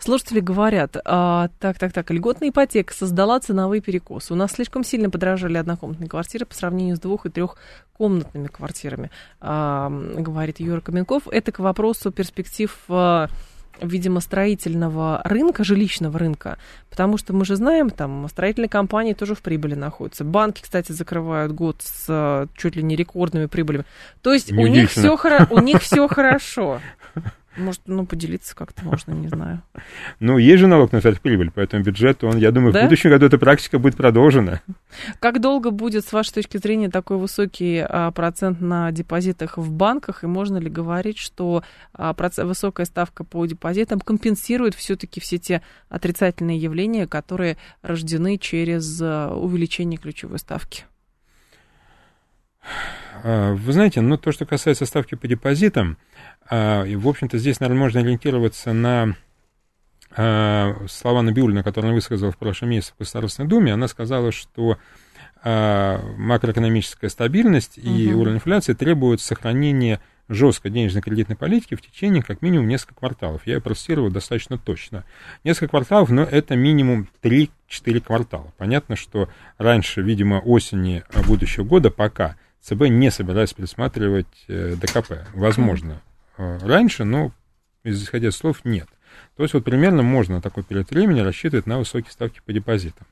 [0.00, 4.32] Слушатели говорят, а, так, так, так, льготная ипотека создала ценовые перекосы.
[4.32, 9.10] У нас слишком сильно подорожали однокомнатные квартиры по сравнению с двух- и трехкомнатными квартирами,
[9.40, 11.26] а, говорит Юра Каменков.
[11.28, 13.28] Это к вопросу перспектив а,
[13.80, 16.58] видимо, строительного рынка, жилищного рынка,
[16.90, 20.24] потому что мы же знаем, там строительные компании тоже в прибыли находятся.
[20.24, 23.84] Банки, кстати, закрывают год с а, чуть ли не рекордными прибылями.
[24.22, 25.18] То есть у них, все,
[25.50, 26.80] у них все хорошо.
[27.56, 29.62] Может, ну, поделиться как-то можно, не знаю.
[30.18, 32.80] Ну, есть же налог на прибыль, поэтому бюджет, он, я думаю, да?
[32.80, 34.60] в будущем году эта практика будет продолжена.
[35.20, 40.24] Как долго будет, с вашей точки зрения, такой высокий а, процент на депозитах в банках,
[40.24, 41.62] и можно ли говорить, что
[41.92, 49.32] а, высокая ставка по депозитам компенсирует все-таки все те отрицательные явления, которые рождены через а,
[49.34, 50.84] увеличение ключевой ставки?
[53.22, 55.98] А, вы знаете, ну, то, что касается ставки по депозитам,
[56.48, 59.14] а, и, в общем-то, здесь, наверное, можно ориентироваться на
[60.16, 63.72] а, слова Набиулина, которые она высказала в прошлом месяце в Государственной Думе.
[63.72, 64.78] Она сказала, что
[65.44, 68.22] макроэкономическая стабильность и угу.
[68.22, 73.46] уровень инфляции требуют сохранения жесткой денежно-кредитной политики в течение как минимум нескольких кварталов.
[73.46, 75.04] Я процитировал достаточно точно.
[75.44, 77.50] Несколько кварталов, но это минимум 3-4
[78.00, 78.54] квартала.
[78.56, 85.26] Понятно, что раньше, видимо, осени будущего года пока ЦБ не собирается пересматривать э, ДКП.
[85.34, 86.00] Возможно,
[86.38, 87.30] э, раньше, но,
[87.84, 88.88] исходя из слов, нет.
[89.36, 93.06] То есть вот примерно можно такой период времени рассчитывать на высокие ставки по депозитам.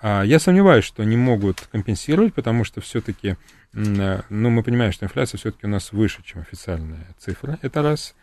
[0.00, 3.36] А я сомневаюсь, что они могут компенсировать, потому что все-таки,
[3.74, 8.14] э, ну, мы понимаем, что инфляция все-таки у нас выше, чем официальная цифра, это раз.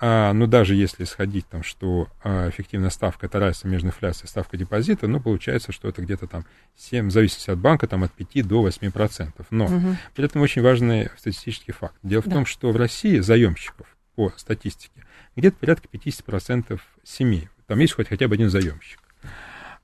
[0.00, 4.28] А, ну, даже если сходить там, что а, эффективная ставка это разница между инфляцией и
[4.28, 6.44] ставкой депозита, ну, получается, что это где-то там
[6.76, 9.46] 7, в зависимости от банка, там от 5 до 8 процентов.
[9.50, 9.96] Но угу.
[10.14, 11.94] при этом очень важный статистический факт.
[12.02, 12.30] Дело да.
[12.30, 15.04] в том, что в России заемщиков по статистике
[15.36, 17.48] где-то порядка 50 процентов семей.
[17.66, 19.00] Там есть хоть хотя бы один заемщик.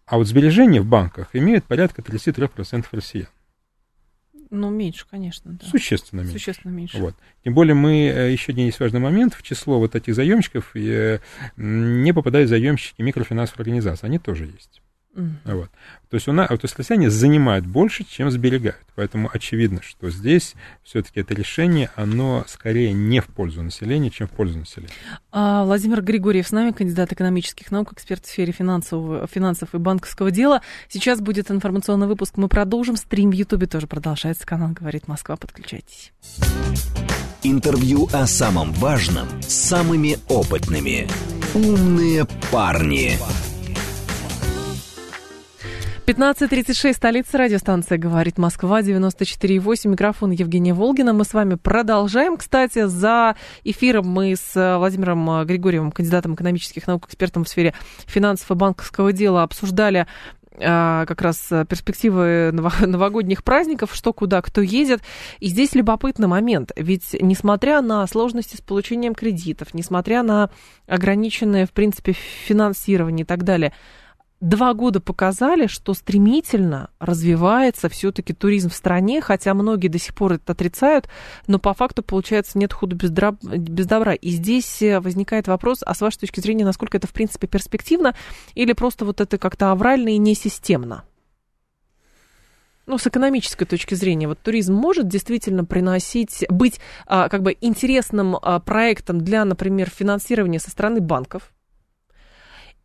[0.06, 3.28] А вот сбережения в банках имеют порядка 33 процентов россиян.
[4.50, 5.66] Ну, меньше, конечно, да.
[5.66, 6.32] Существенно меньше.
[6.32, 6.98] Существенно меньше.
[6.98, 7.14] Вот.
[7.44, 11.20] Тем более мы, э, еще один есть важный момент, в число вот этих заемщиков э,
[11.56, 14.82] не попадают заемщики микрофинансовых организаций, они тоже есть.
[15.14, 15.32] Mm.
[15.44, 15.70] Вот.
[16.08, 18.86] То есть у нас, то есть россияне занимают больше, чем сберегают.
[18.94, 24.30] Поэтому очевидно, что здесь все-таки это решение, оно скорее не в пользу населения, чем в
[24.30, 24.92] пользу населения.
[25.32, 30.30] А, Владимир Григорьев с нами, кандидат экономических наук, эксперт в сфере финансового, финансов и банковского
[30.30, 30.62] дела.
[30.88, 32.36] Сейчас будет информационный выпуск.
[32.36, 32.96] Мы продолжим.
[32.96, 34.46] Стрим в Ютубе тоже продолжается.
[34.46, 35.36] Канал «Говорит Москва».
[35.36, 36.12] Подключайтесь.
[37.42, 41.08] Интервью о самом важном с самыми опытными.
[41.54, 43.18] Умные парни.
[46.10, 51.12] 15.36, столица радиостанция «Говорит Москва», 94.8, микрофон Евгения Волгина.
[51.12, 52.36] Мы с вами продолжаем.
[52.36, 57.74] Кстати, за эфиром мы с Владимиром Григорьевым, кандидатом экономических наук, экспертом в сфере
[58.06, 60.08] финансов и банковского дела, обсуждали
[60.58, 65.02] а, как раз перспективы новогодних праздников, что куда кто едет.
[65.38, 70.50] И здесь любопытный момент, ведь несмотря на сложности с получением кредитов, несмотря на
[70.88, 73.72] ограниченное, в принципе, финансирование и так далее,
[74.40, 80.34] два года показали, что стремительно развивается все-таки туризм в стране, хотя многие до сих пор
[80.34, 81.08] это отрицают,
[81.46, 83.42] но по факту, получается, нет худа без, дроб...
[83.42, 84.14] без добра.
[84.14, 88.14] И здесь э, возникает вопрос, а с вашей точки зрения, насколько это, в принципе, перспективно,
[88.54, 91.04] или просто вот это как-то аврально и несистемно?
[92.86, 98.36] ну, с экономической точки зрения, вот туризм может действительно приносить, быть а, как бы интересным
[98.36, 101.52] а, проектом для, например, финансирования со стороны банков,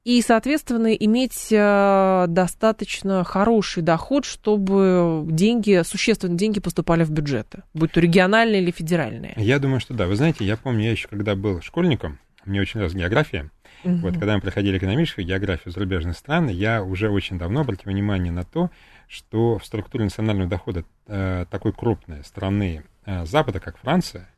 [0.06, 7.92] и, соответственно, иметь э, достаточно хороший доход, чтобы деньги, существенные деньги поступали в бюджеты, будь
[7.92, 9.34] то региональные или федеральные.
[9.36, 10.06] Я думаю, что да.
[10.06, 13.50] Вы знаете, я помню, я еще когда был школьником, мне очень нравилась география.
[13.84, 13.96] Угу.
[13.98, 18.44] Вот, когда мы проходили экономическую географию зарубежных стран, я уже очень давно обратил внимание на
[18.44, 18.70] то,
[19.08, 24.30] что в структуре национального дохода э, такой крупной страны э, Запада, как Франция,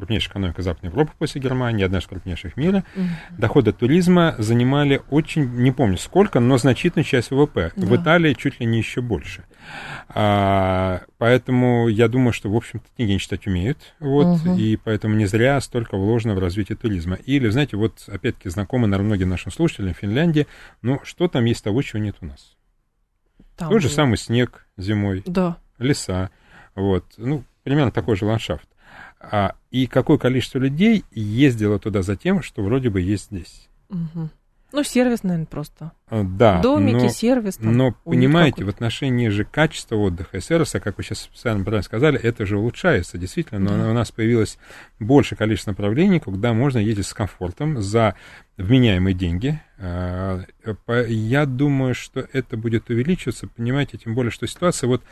[0.00, 2.84] крупнейшая экономика Западной Европы после Германии, одна из крупнейших мира.
[2.96, 3.38] Mm-hmm.
[3.38, 7.72] Доходы туризма занимали очень, не помню сколько, но значительную часть ВВП.
[7.76, 7.86] Да.
[7.86, 9.44] В Италии чуть ли не еще больше.
[10.08, 13.94] А, поэтому я думаю, что, в общем-то, деньги читать умеют.
[14.00, 14.58] Вот, uh-huh.
[14.58, 17.16] И поэтому не зря столько вложено в развитие туризма.
[17.26, 20.46] Или, знаете, вот, опять-таки, знакомы, наверное, многим нашим слушателям в Финляндии,
[20.80, 22.56] ну, что там есть того, чего нет у нас?
[23.56, 25.58] Там Тот же самый снег зимой, да.
[25.78, 26.30] леса.
[26.74, 28.68] Вот, ну, примерно такой же ландшафт.
[29.20, 33.68] А, и какое количество людей ездило туда за тем, что вроде бы есть здесь.
[33.90, 34.30] Угу.
[34.72, 35.92] Ну, сервис, наверное, просто.
[36.08, 36.60] А, да.
[36.60, 37.56] Домики, но, сервис.
[37.56, 41.82] Там, но, понимаете, в отношении же качества отдыха и сервиса, как вы сейчас специально правильно
[41.82, 43.58] сказали, это же улучшается, действительно.
[43.60, 43.90] Но да.
[43.90, 44.58] у нас появилось
[45.00, 48.14] больше количество направлений, куда можно ездить с комфортом за
[48.58, 49.60] вменяемые деньги.
[49.78, 50.44] А,
[50.86, 55.02] я думаю, что это будет увеличиваться, понимаете, тем более, что ситуация вот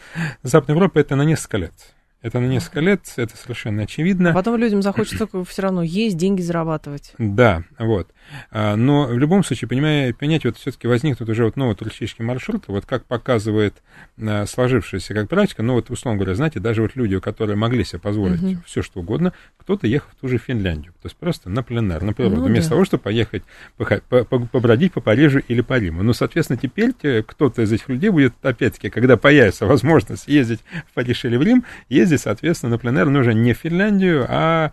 [0.42, 1.74] Западная Европа это на несколько лет.
[2.20, 4.30] Это на несколько лет, это совершенно очевидно.
[4.30, 7.12] А потом людям захочется все равно есть, деньги зарабатывать.
[7.18, 8.08] Да, вот.
[8.50, 12.72] А, но в любом случае, понимая, понимаете, вот все-таки возникнут уже вот новые туристические маршруты,
[12.72, 13.74] вот как показывает
[14.20, 17.98] а, сложившаяся как практика, ну вот, условно говоря, знаете, даже вот люди, которые могли себе
[17.98, 18.56] позволить угу.
[18.66, 22.12] все что угодно, кто-то ехал в ту же Финляндию, то есть просто на пленэр, на
[22.12, 22.74] природу, ну, вместо да.
[22.74, 23.42] того, чтобы поехать
[23.76, 26.02] побродить по Парижу или по Риму.
[26.02, 30.60] Ну, соответственно, теперь кто-то из этих людей будет, опять-таки, когда появится возможность ездить
[30.90, 34.72] в Париж или в Рим, ездить, соответственно, на пленэр, но уже не в Финляндию, а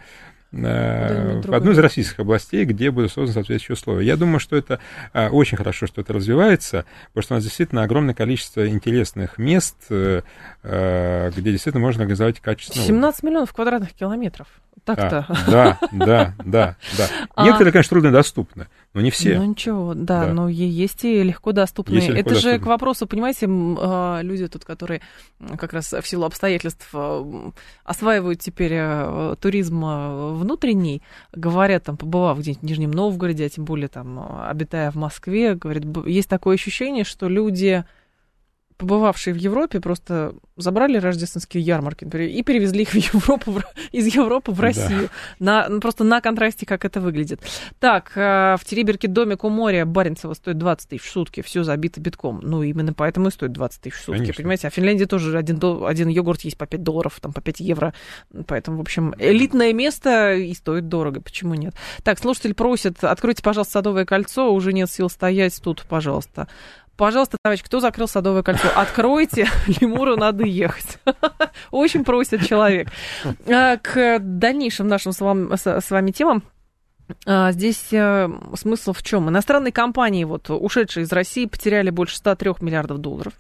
[0.64, 4.06] Э, в одну из российских областей, где будут созданы соответствующие условия.
[4.06, 4.80] Я думаю, что это
[5.14, 9.76] э, очень хорошо, что это развивается, потому что у нас действительно огромное количество интересных мест,
[9.90, 10.22] э,
[10.64, 13.24] где действительно можно организовать качественный 17 отдых.
[13.24, 14.48] миллионов квадратных километров.
[14.86, 15.26] Так-то.
[15.48, 17.08] Да, да, да, да.
[17.36, 19.38] А Некоторые, конечно, труднодоступны, но не все.
[19.38, 20.34] Ну ничего, да, да.
[20.34, 21.98] но есть и легко доступные.
[21.98, 22.52] Есть и легко Это доступны.
[22.54, 25.02] же к вопросу, понимаете, а, люди тут, которые
[25.58, 27.52] как раз в силу обстоятельств а,
[27.84, 29.84] осваивают теперь а, туризм
[30.38, 31.04] внутренний,
[31.34, 35.84] говорят, там, побывав где-нибудь в Нижнем Новгороде, а тем более там, обитая в Москве, говорят,
[36.06, 37.84] есть такое ощущение, что люди
[38.78, 43.62] побывавшие в Европе, просто забрали рождественские ярмарки и перевезли их в Европу,
[43.92, 45.10] из Европы в Россию.
[45.40, 45.64] Да.
[45.64, 47.42] На, ну, просто на контрасте, как это выглядит.
[47.80, 52.02] Так, э, в Териберке домик у моря Баренцева стоит 20 тысяч в сутки, все забито
[52.02, 52.40] битком.
[52.42, 54.42] Ну, именно поэтому и стоит 20 тысяч в сутки, Конечно.
[54.42, 54.68] понимаете?
[54.68, 57.94] А в Финляндии тоже один, один йогурт есть по 5 долларов, там по 5 евро.
[58.48, 61.22] Поэтому, в общем, элитное место и стоит дорого.
[61.22, 61.74] Почему нет?
[62.04, 66.48] Так, слушатель просит, откройте, пожалуйста, Садовое кольцо, уже нет сил стоять тут, пожалуйста.
[66.98, 68.70] Пожалуйста, товарищ, кто закрыл Садовое кольцо?
[68.74, 69.48] Откройте,
[69.82, 71.00] лемуру надо ехать.
[71.72, 72.90] Очень просит человек.
[73.48, 76.44] А, к дальнейшим нашим с вами, темам.
[77.26, 79.30] А, здесь э, смысл в чем?
[79.30, 83.34] Иностранные компании, вот, ушедшие из России, потеряли больше 103 миллиардов долларов.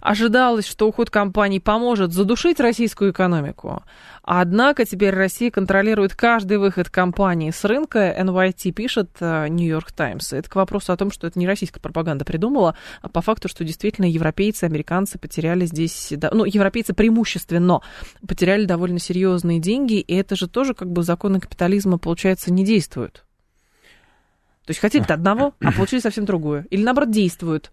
[0.00, 3.82] Ожидалось, что уход компаний поможет задушить российскую экономику.
[4.22, 8.14] Однако теперь Россия контролирует каждый выход компании с рынка.
[8.18, 10.32] NYT пишет Нью-Йорк э, Таймс.
[10.32, 13.64] Это к вопросу о том, что это не российская пропаганда придумала, а по факту, что
[13.64, 17.80] действительно европейцы, американцы потеряли здесь, ну, европейцы преимущественно
[18.26, 23.24] потеряли довольно серьезные деньги, и это же тоже как бы законы капитализма, получается, не действуют.
[24.66, 26.66] То есть хотели-то одного, а получили совсем другое.
[26.70, 27.70] Или наоборот действуют.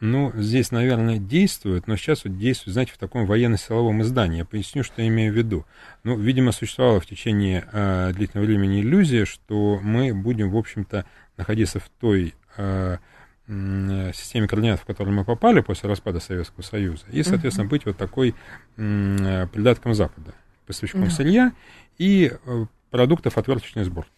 [0.00, 4.38] Ну, здесь, наверное, действует, но сейчас вот действует, знаете, в таком военно-силовом издании.
[4.38, 5.66] Я поясню, что я имею в виду.
[6.02, 11.78] Ну, видимо, существовала в течение э, длительного времени иллюзия, что мы будем, в общем-то, находиться
[11.78, 12.98] в той э,
[13.46, 17.96] э, системе координат, в которую мы попали после распада Советского Союза, и, соответственно, быть вот
[17.96, 18.34] такой
[18.76, 20.34] э, придатком Запада,
[20.66, 21.10] поставщиком uh-huh.
[21.10, 21.52] сырья
[21.98, 24.10] и э, продуктов отверточной сборки.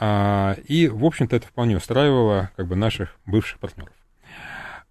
[0.00, 3.92] А, и, в общем-то, это вполне устраивало как бы наших бывших партнеров.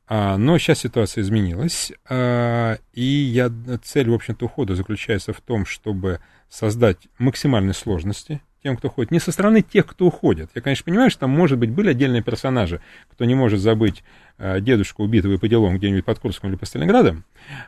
[0.07, 3.51] А, но сейчас ситуация изменилась, а, и я,
[3.83, 9.19] цель, в общем-то, ухода заключается в том, чтобы создать максимальные сложности тем, кто ходит, не
[9.19, 10.49] со стороны тех, кто уходит.
[10.55, 14.03] Я, конечно, понимаю, что там, может быть, были отдельные персонажи, кто не может забыть
[14.37, 17.23] э, дедушку, убитого по делам где-нибудь под Курском или по Сталинградом.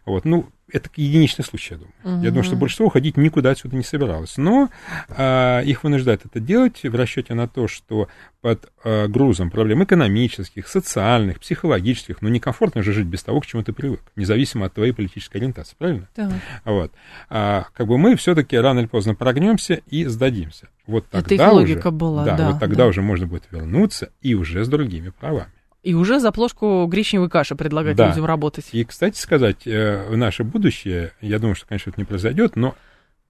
[0.05, 1.93] Вот, ну, это единичный случай, я думаю.
[2.03, 2.25] Угу.
[2.25, 4.38] Я думаю, что большинство уходить никуда отсюда не собиралось.
[4.38, 4.69] Но
[5.10, 8.08] э, их вынуждает это делать в расчете на то, что
[8.41, 13.63] под э, грузом проблем экономических, социальных, психологических, ну, некомфортно же жить без того, к чему
[13.63, 16.08] ты привык, независимо от твоей политической ориентации, правильно?
[16.15, 16.32] Да.
[16.65, 16.91] Вот.
[17.29, 20.69] А, как бы мы все-таки рано или поздно прогнемся и сдадимся.
[20.88, 22.51] Вот тогда это их уже, логика была, да, да.
[22.51, 22.88] вот тогда да.
[22.88, 25.51] уже можно будет вернуться и уже с другими правами.
[25.81, 28.09] И уже за плошку гречневой каши предлагать Да.
[28.09, 28.67] людям работать.
[28.73, 32.75] И, кстати сказать, э, в наше будущее, я думаю, что, конечно, это не произойдет, но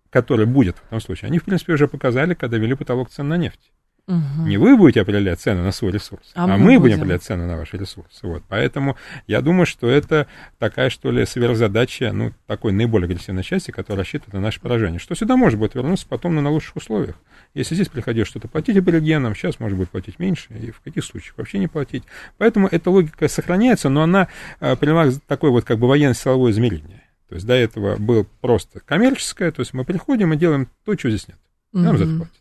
[0.10, 3.38] которое будет в этом случае, они, в принципе, уже показали, когда ввели потолок цен на
[3.38, 3.72] нефть.
[4.10, 4.48] Мгм.
[4.50, 6.96] Не вы будете определять цены на свой ресурс, А а, мы мы будем.
[6.98, 8.26] определять цены на ваши ресурсы.
[8.26, 8.42] Вот.
[8.48, 10.26] Поэтому я думаю, что это
[10.58, 15.00] такая, что ли, сверхзадача, ну, такой наиболее агрессивной части, которая рассчитывает на наше поражение.
[15.00, 17.16] Что сюда может будет вернуться потом на, на лучших условиях.
[17.54, 21.38] Если здесь приходилось что-то платить аборигенам, сейчас может быть платить меньше, и в каких случаях
[21.38, 22.04] вообще не платить.
[22.40, 24.28] Поэтому эта логика сохраняется, но она
[24.60, 27.04] э, приняла такое вот как бы военно-силовое измерение.
[27.28, 31.12] То есть до этого было просто коммерческое, то есть мы приходим и делаем то, чего
[31.12, 31.38] здесь нет.
[31.74, 32.20] Нам за это Мгм.
[32.22, 32.39] платят.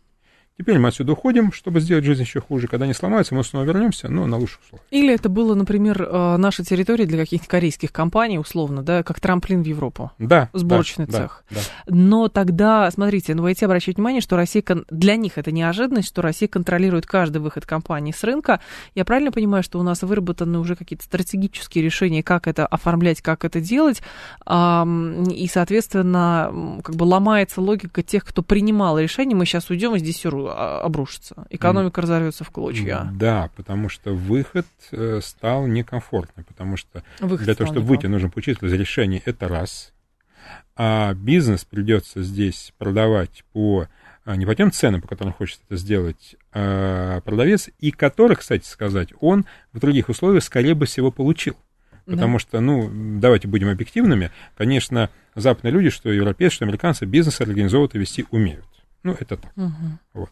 [0.59, 2.67] Теперь мы отсюда уходим, чтобы сделать жизнь еще хуже.
[2.67, 4.85] Когда они сломаются, мы снова вернемся, но на лучших условиях.
[4.91, 9.63] Или это было, например, э, наша территория для каких-то корейских компаний, условно, да, как трамплин
[9.63, 10.11] в Европу.
[10.19, 10.49] Да.
[10.51, 11.45] Сборочный да, цех.
[11.49, 16.09] Да, Но тогда, смотрите, ну, вы эти обращать внимание, что Россия, для них это неожиданность,
[16.09, 18.59] что Россия контролирует каждый выход компании с рынка.
[18.95, 23.45] Я правильно понимаю, что у нас выработаны уже какие-то стратегические решения, как это оформлять, как
[23.45, 24.01] это делать,
[24.45, 30.17] и, соответственно, как бы ломается логика тех, кто принимал решение, мы сейчас уйдем, и здесь
[30.17, 31.45] все обрушится.
[31.49, 33.09] Экономика разорвется в клочья.
[33.13, 38.29] Да, потому что выход э, стал некомфортный, потому что Выход для того, чтобы выйти, нужно
[38.29, 39.93] получить разрешение, это раз.
[40.75, 43.87] А бизнес придется здесь продавать по
[44.29, 48.63] а, не по тем ценам, по которым хочет это сделать а, продавец, и который, кстати
[48.65, 51.55] сказать, он в других условиях скорее бы всего получил.
[52.05, 52.13] Да.
[52.13, 57.95] Потому что, ну, давайте будем объективными, конечно, западные люди, что европейцы, что американцы, бизнес организовывать
[57.95, 58.65] и вести умеют.
[59.03, 59.55] Ну, это так.
[59.55, 59.99] Мгм.
[60.13, 60.29] Вот.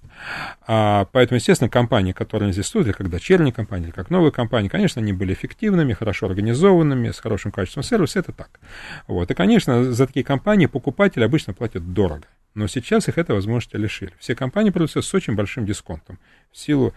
[0.68, 5.02] А, поэтому, естественно, компании, которые здесь или как дочерние компании, или как новые компании, конечно,
[5.02, 8.60] они были эффективными, хорошо организованными, с хорошим качеством сервиса, это так.
[9.08, 9.32] Вот.
[9.32, 12.26] И, конечно, за такие компании покупатели обычно платят дорого.
[12.56, 14.12] Но сейчас их этой возможности лишили.
[14.20, 16.20] Все компании продаются с очень большим дисконтом
[16.52, 16.94] в силу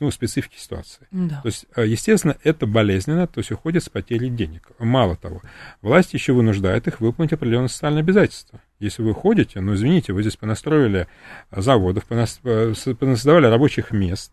[0.00, 1.06] ну, специфики ситуации.
[1.12, 1.40] Да.
[1.42, 4.68] То есть, э, естественно, это болезненно, то есть уходит с потерей денег.
[4.78, 5.42] Мало того,
[5.80, 8.60] власть еще вынуждает их выполнить определенные социальные обязательства.
[8.80, 11.06] Если вы уходите, ну, извините, вы здесь понастроили
[11.52, 14.32] заводов, понас- э, рабочих мест,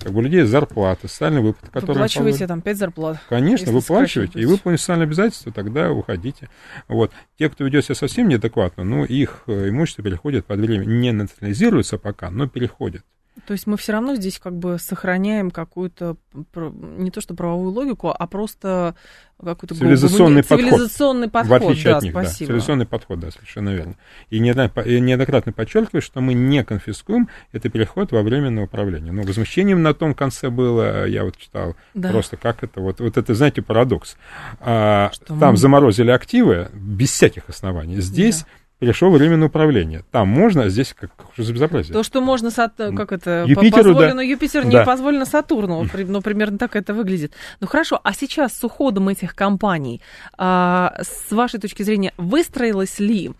[0.00, 1.94] как бы у людей зарплаты, социальные выплаты, которые...
[1.94, 3.18] Выплачиваете там 5 зарплат.
[3.28, 6.48] Конечно, выплачиваете, и выполните социальные обязательства, тогда уходите.
[6.88, 7.12] Вот.
[7.38, 11.98] Те, кто ведет себя совсем неадекватно, ну, их э, имущество переходит под время, не национализируется
[11.98, 13.04] пока, но переходит.
[13.46, 16.16] То есть мы все равно здесь как бы сохраняем какую-то
[16.54, 18.94] не то что правовую логику, а просто
[19.38, 20.70] какой-то Цивилизационный глубокий- подход.
[20.70, 21.50] цивилизационный подход.
[21.60, 22.22] в отличие да, от них, да.
[22.24, 22.46] спасибо.
[22.48, 23.94] Цивилизационный подход, да, совершенно верно.
[24.30, 29.12] И неодно- и неоднократно подчеркиваю, что мы не конфискуем, это переход во временное управление.
[29.12, 32.10] Ну, возмущением на том конце было, я вот читал, Да.
[32.10, 34.16] просто как это, вот, вот это, знаете, парадокс.
[34.60, 38.00] А, Что там мы- заморозили активы без всяких оснований.
[38.00, 38.46] Здесь Да.
[38.78, 40.04] Перешел временное управление.
[40.10, 41.92] Там можно, а здесь как, как за безобразие.
[41.94, 44.22] То, что можно, сат- как это, Юпитеру, позволено да.
[44.22, 44.84] Юпитер, не Да.
[44.84, 45.78] позволено Сатурну.
[45.78, 47.32] Вот при- Ну, примерно так это выглядит.
[47.60, 50.00] Ну, хорошо, а сейчас с уходом этих компаний,
[50.36, 53.32] а, с вашей точки зрения, выстроилась ли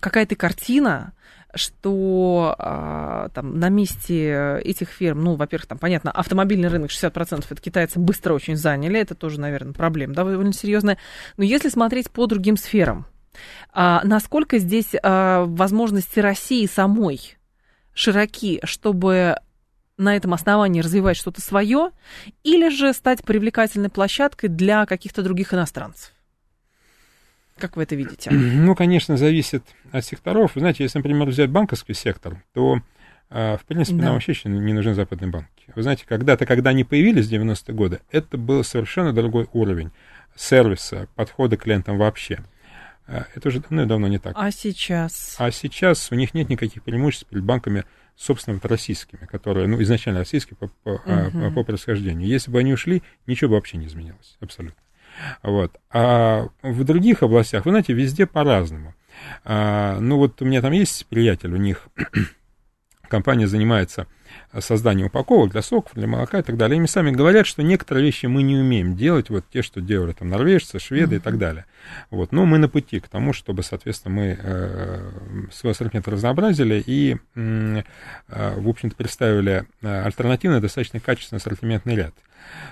[0.00, 1.12] какая-то картина,
[1.54, 7.60] что а, там на месте этих фирм, ну, во-первых, там, понятно, автомобильный рынок 60% это
[7.62, 10.98] китайцы быстро очень заняли, это тоже, наверное, проблема да, довольно серьезная.
[11.36, 13.06] Но если смотреть по другим сферам,
[13.72, 17.36] а, насколько здесь а, возможности России самой
[17.94, 19.36] широки, чтобы
[19.96, 21.90] на этом основании развивать что-то свое,
[22.44, 26.12] или же стать привлекательной площадкой для каких-то других иностранцев?
[27.58, 28.30] Как вы это видите?
[28.32, 30.54] Ну, конечно, зависит от секторов.
[30.54, 32.80] Вы знаете, если, например, взять банковский сектор, то,
[33.30, 34.04] а, в принципе, Да.
[34.04, 35.50] нам вообще не нужны западные банки.
[35.74, 39.90] Вы знаете, когда-то, когда они появились в 90-е годы, это был совершенно другой уровень
[40.36, 42.40] сервиса, подхода к клиентам вообще.
[43.08, 44.34] А, Это уже давно и давно не так.
[44.36, 45.36] А сейчас?
[45.38, 47.84] А сейчас у них нет никаких преимуществ перед банками,
[48.16, 51.54] собственно, вот российскими, которые, ну, изначально российские по, по, Мгм.
[51.54, 52.26] по происхождению.
[52.28, 54.80] Если бы они ушли, ничего бы вообще не изменилось, абсолютно.
[55.42, 55.78] Вот.
[55.90, 58.94] А в других областях, вы знаете, везде по-разному.
[59.44, 61.88] А, ну, вот у меня там есть приятель, у них
[63.08, 64.06] компания занимается
[64.58, 66.78] созданием упаковок для соков, для молока и так далее.
[66.78, 70.28] Им сами говорят, что некоторые вещи мы не умеем делать, вот те, что делали там
[70.28, 71.18] норвежцы, шведы mm-hmm.
[71.18, 71.66] и так далее.
[72.10, 72.32] Вот.
[72.32, 75.10] Но мы на пути к тому, чтобы, соответственно, мы э,
[75.52, 77.82] свой ассортимент разнообразили и, э,
[78.28, 82.14] в общем-то, представили э, альтернативный, достаточно качественный ассортиментный ряд.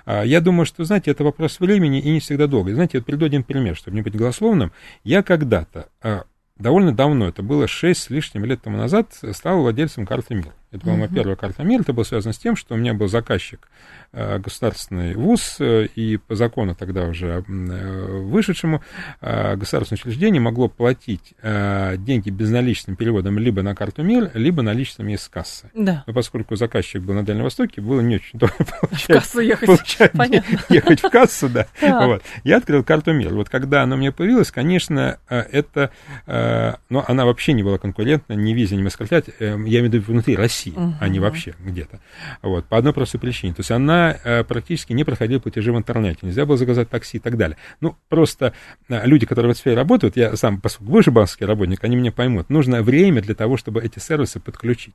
[0.05, 2.75] А, я думаю, что, знаете, это вопрос времени и не всегда долго.
[2.75, 4.73] Знаете, вот приведу один пример, чтобы не быть голословным.
[5.03, 6.25] Я когда-то, а,
[6.57, 10.53] довольно давно, это было 6 с лишним лет тому назад, стал владельцем карты МИР.
[10.75, 11.15] Это моя uh-huh.
[11.15, 11.83] первая карта МИР.
[11.83, 13.69] Это было связано с тем, что у меня был заказчик
[14.13, 18.83] э, государственный вуз, э, и по закону тогда уже э, вышедшему
[19.21, 25.71] государственное учреждение могло платить деньги безналичным переводом либо на карту МИР, либо наличными из кассы.
[25.75, 26.03] Да.
[26.07, 29.05] Но поскольку заказчик был на Дальнем Востоке, было не очень дорого получать.
[29.05, 30.59] В кассу ехать, получать, понятно.
[30.69, 31.67] Ехать в кассу, да.
[31.81, 32.23] Вот.
[32.43, 33.33] Я открыл карту МИР.
[33.35, 35.91] Вот когда она мне появилась, конечно, это...
[36.27, 40.37] Но она вообще не была конкурентна ни визе, ни Маскартят, я имею в виду внутри
[40.37, 40.95] России России, uh-huh.
[41.01, 42.01] а не вообще где-то.
[42.43, 43.55] Вот, по одной простой причине.
[43.55, 47.21] То есть она э, практически не проходила платежи в интернете, нельзя было заказать такси и
[47.21, 47.57] так далее.
[47.81, 48.53] Ну, просто
[48.89, 52.13] э, люди, которые в этой сфере работают, я сам, поскольку бывший банковский работник, они меня
[52.13, 54.95] поймут, нужно время для того, чтобы эти сервисы подключить.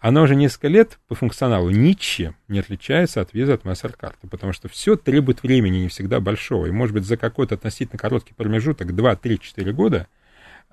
[0.00, 4.68] Она уже несколько лет по функционалу ничем не отличается от визы, от MasterCard, потому что
[4.68, 6.66] все требует времени, не всегда большого.
[6.66, 10.06] И, может быть, за какой-то относительно короткий промежуток, 2, 3, 4 года,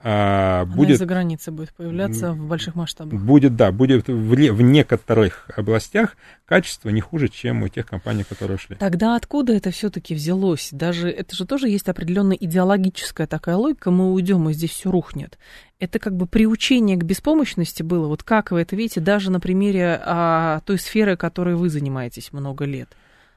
[0.04, 0.97] а, будет...
[0.97, 3.22] за границей будет появляться в больших масштабах.
[3.22, 8.58] Будет, да, будет в, в некоторых областях качество не хуже, чем у тех компаний, которые
[8.58, 8.76] шли.
[8.76, 10.70] Тогда откуда это все-таки взялось?
[10.72, 15.38] Даже это же тоже есть определенная идеологическая такая логика, мы уйдем, и здесь все рухнет.
[15.80, 18.08] Это как бы приучение к беспомощности было.
[18.08, 22.66] Вот как вы это видите даже на примере а, той сферы, которой вы занимаетесь много
[22.66, 22.89] лет?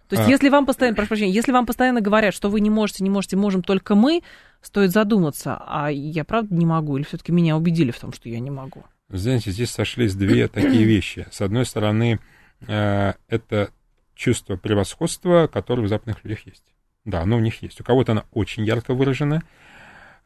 [0.08, 0.30] То есть, а...
[0.30, 3.36] если вам постоянно, прошу прощения, если вам постоянно говорят, что вы не можете, не можете,
[3.36, 4.22] можем только мы,
[4.60, 8.40] стоит задуматься, а я правда не могу, или все-таки меня убедили в том, что я
[8.40, 8.84] не могу?
[9.08, 11.26] Знаете, здесь сошлись две такие вещи.
[11.30, 12.20] С одной стороны,
[12.66, 13.70] э, это
[14.14, 16.64] чувство превосходства, которое в западных людях есть.
[17.04, 17.80] Да, оно у них есть.
[17.80, 19.42] У кого-то оно очень ярко выражено,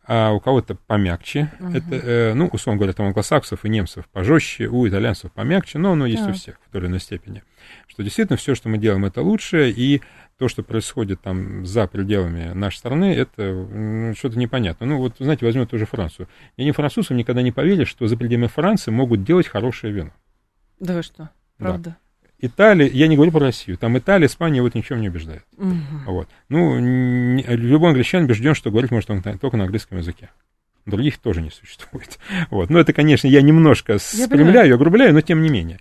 [0.08, 1.52] а у кого-то помягче.
[1.60, 1.68] Угу.
[1.70, 6.06] Это, э, ну, условно говоря, там англосаксов и немцев пожестче, у итальянцев помягче, но оно
[6.06, 6.30] есть да.
[6.30, 7.42] у всех в той или иной степени.
[7.86, 10.00] Что действительно все, что мы делаем, это лучше, и
[10.38, 14.86] то, что происходит там за пределами нашей страны, это ну, что-то непонятно.
[14.86, 16.26] Ну, вот, знаете, возьмем ту же Францию.
[16.56, 20.12] Я не французам никогда не поверили, что за пределами Франции могут делать хорошее вино.
[20.80, 21.28] Да вы что,
[21.58, 21.90] правда?
[21.90, 22.07] Да.
[22.40, 25.44] Италия, я не говорю про Россию, там Италия, Испания вот ничем не убеждает.
[25.56, 25.74] Угу.
[26.06, 26.28] Вот.
[26.48, 30.30] Ну, не, любой англичанин убежден, что говорить может он только на английском языке.
[30.86, 32.18] Других тоже не существует.
[32.50, 32.70] Вот.
[32.70, 35.80] Но это, конечно, я немножко спрямляю, огрубляю, но тем не менее.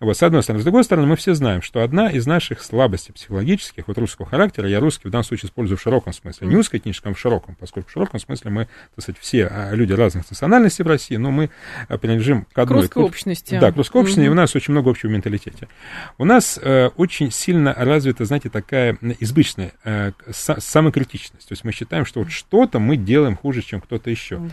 [0.00, 0.60] Вот, с одной стороны.
[0.60, 4.68] С другой стороны, мы все знаем, что одна из наших слабостей психологических, вот русского характера,
[4.68, 7.88] я русский в данном случае использую в широком смысле, не узкоэтническом, а в широком, поскольку
[7.88, 11.50] в широком смысле мы, так сказать, все а, люди разных национальностей в России, но мы
[11.88, 12.88] а, принадлежим к одной...
[12.88, 13.58] К русской общности.
[13.58, 14.26] Да, к русской общности, угу.
[14.26, 15.66] и у нас очень много общего в менталитете.
[16.16, 21.48] У нас э, очень сильно развита, знаете, такая избыточная э, самокритичность.
[21.48, 24.36] То есть мы считаем, что вот что-то мы делаем хуже, чем кто-то еще.
[24.36, 24.50] Угу.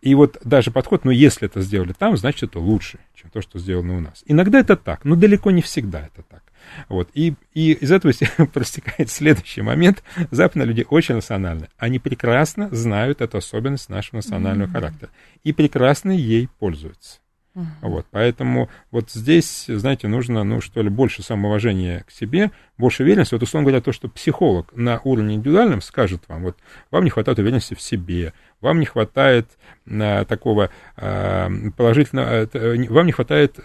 [0.00, 3.58] И вот даже подход, ну, если это сделали там, значит, это лучше, чем то, что
[3.58, 4.22] сделано у нас.
[4.26, 6.42] Иногда это так, но далеко не всегда это так.
[6.88, 7.10] Вот.
[7.14, 8.12] И, и из этого
[8.52, 10.02] простекает следующий момент.
[10.30, 11.68] Западные люди очень национальны.
[11.76, 14.72] Они прекрасно знают эту особенность нашего национального mm-hmm.
[14.72, 15.10] характера.
[15.44, 17.20] И прекрасно ей пользуются.
[17.56, 17.64] Uh-huh.
[17.80, 23.32] Вот, поэтому вот здесь, знаете, нужно, ну, что ли, больше самоуважения к себе, больше уверенности.
[23.32, 26.58] Вот, условно говоря, то, что психолог на уровне индивидуальном скажет вам, вот,
[26.90, 29.46] вам не хватает уверенности в себе, вам не хватает
[29.88, 33.58] а, такого а, положительного, а, вам не хватает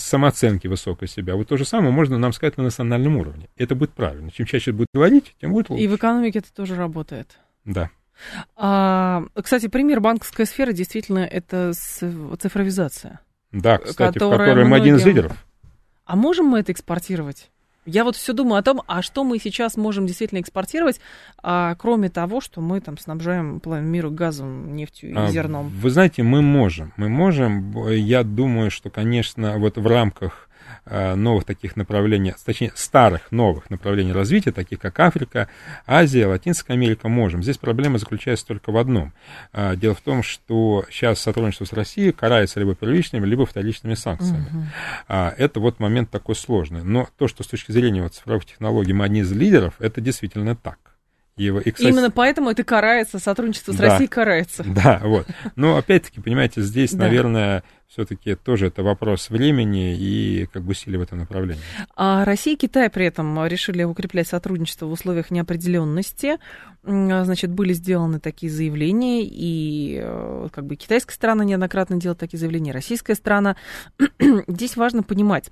[0.00, 1.36] самооценки высокой себя.
[1.36, 3.48] Вот то же самое можно нам сказать на национальном уровне.
[3.56, 4.30] Это будет правильно.
[4.30, 5.82] Чем чаще будет говорить, тем будет лучше.
[5.82, 7.38] И в экономике это тоже работает.
[7.64, 7.90] Да.
[8.56, 13.20] А, кстати, пример банковской сферы действительно это цифровизация.
[13.52, 15.32] Да, кстати, в которой мы один из лидеров.
[16.04, 17.50] А можем мы это экспортировать?
[17.86, 21.00] Я вот все думаю о том, а что мы сейчас можем действительно экспортировать,
[21.42, 25.68] а, кроме того, что мы там снабжаем половину мира газом, нефтью и а, зерном.
[25.68, 26.92] Вы знаете, мы можем.
[26.96, 27.88] Мы можем.
[27.88, 30.45] Я думаю, что, конечно, вот в рамках
[30.86, 35.48] новых таких направлений, точнее, старых новых направлений развития, таких как Африка,
[35.86, 37.42] Азия, Латинская Америка, можем.
[37.42, 39.12] Здесь проблема заключается только в одном.
[39.52, 44.46] Э, дело в том, что сейчас сотрудничество с Россией карается либо первичными, либо вторичными санкциями.
[44.46, 45.14] Угу.
[45.38, 46.82] Это вот момент такой сложный.
[46.82, 50.56] Но то, что с точки зрения вот цифровых технологий мы одни из лидеров, это действительно
[50.56, 50.78] так.
[51.36, 53.84] И, и, кстати, Именно поэтому это карается, сотрудничество с Да.
[53.84, 54.64] Россией карается.
[54.74, 55.26] Да, вот.
[55.54, 61.02] Но опять-таки, понимаете, здесь, наверное, все-таки тоже это вопрос времени и как бы усилий в
[61.02, 61.62] этом направлении.
[61.94, 66.38] А Россия и Китай при этом решили укреплять сотрудничество в условиях неопределенности.
[66.84, 72.38] М, Значит, были сделаны такие заявления, и э, как бы китайская сторона неоднократно делала такие
[72.38, 73.56] заявления, российская сторона.
[74.48, 75.50] Здесь важно понимать,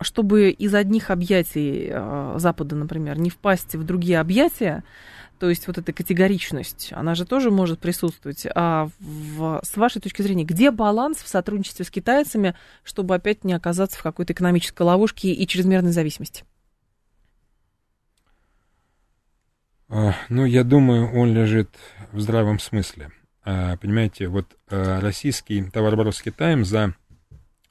[0.00, 4.84] чтобы из одних объятий э, Запада, например, не впасть в другие объятия,
[5.38, 8.46] то есть вот эта категоричность, она же тоже может присутствовать.
[8.54, 12.54] А в- с вашей точки зрения, где баланс в сотрудничестве с китайцами,
[12.84, 16.44] чтобы опять не оказаться в какой-то экономической ловушке и чрезмерной зависимости?
[19.88, 21.70] А, Ну, я думаю, он лежит
[22.12, 23.10] в здравом смысле.
[23.44, 26.94] А, Понимаете, вот а, российский товарооборот с Китаем за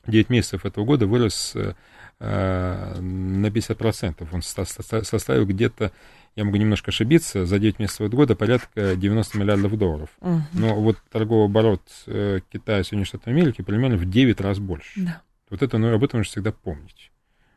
[0.08, 1.74] 9 месяцев этого года вырос э,
[2.20, 4.28] а, на 50%.
[4.32, 5.92] Он со- со- составил где-то,
[6.36, 10.10] я могу немножко ошибиться, за 9 месяцев этого года порядка 90 миллиардов долларов.
[10.22, 10.44] Мгм.
[10.54, 14.92] Но вот торговый оборот э, Китая и Соединенных Штатов Америки примерно в 9 раз больше.
[14.96, 15.22] Да.
[15.50, 17.12] Вот это, ну, об этом нужно всегда помнить,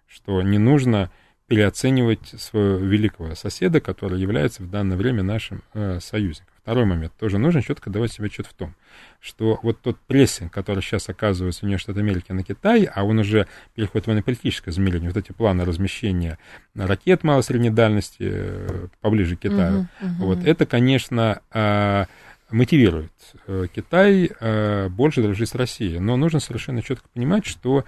[0.07, 1.11] что не нужно
[1.47, 6.53] переоценивать своего великого соседа, который является в данное время нашим э, союзником.
[6.69, 7.15] Второй момент.
[7.19, 8.75] Тоже нужно четко давать себе отчет в том,
[9.23, 13.21] что вот тот прессинг, который сейчас оказывается в Соединенных Штатах Америки на Китай, а он
[13.21, 16.37] уже переходит в военно-политическое измерение, вот эти планы размещения
[16.75, 20.27] ракет малой средней дальности э, поближе к Китаю, Мгм, мгм.
[20.27, 22.05] вот это, конечно, а,
[22.51, 23.13] мотивирует
[23.47, 26.01] э, Китай э, больше дружить с Россией.
[26.01, 27.87] Но нужно совершенно четко понимать, что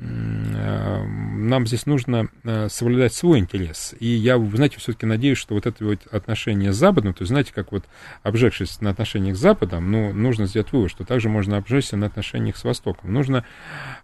[0.00, 3.96] нам здесь нужно э, соблюдать свой интерес.
[3.98, 7.30] И я, вы знаете, все-таки надеюсь, что вот это вот отношение с Западом, то есть,
[7.30, 7.84] знаете, как вот
[8.22, 12.56] обжегшись на отношениях с Западом, ну, нужно сделать вывод, что также можно обжечься на отношениях
[12.56, 13.12] с Востоком.
[13.12, 13.44] Нужно,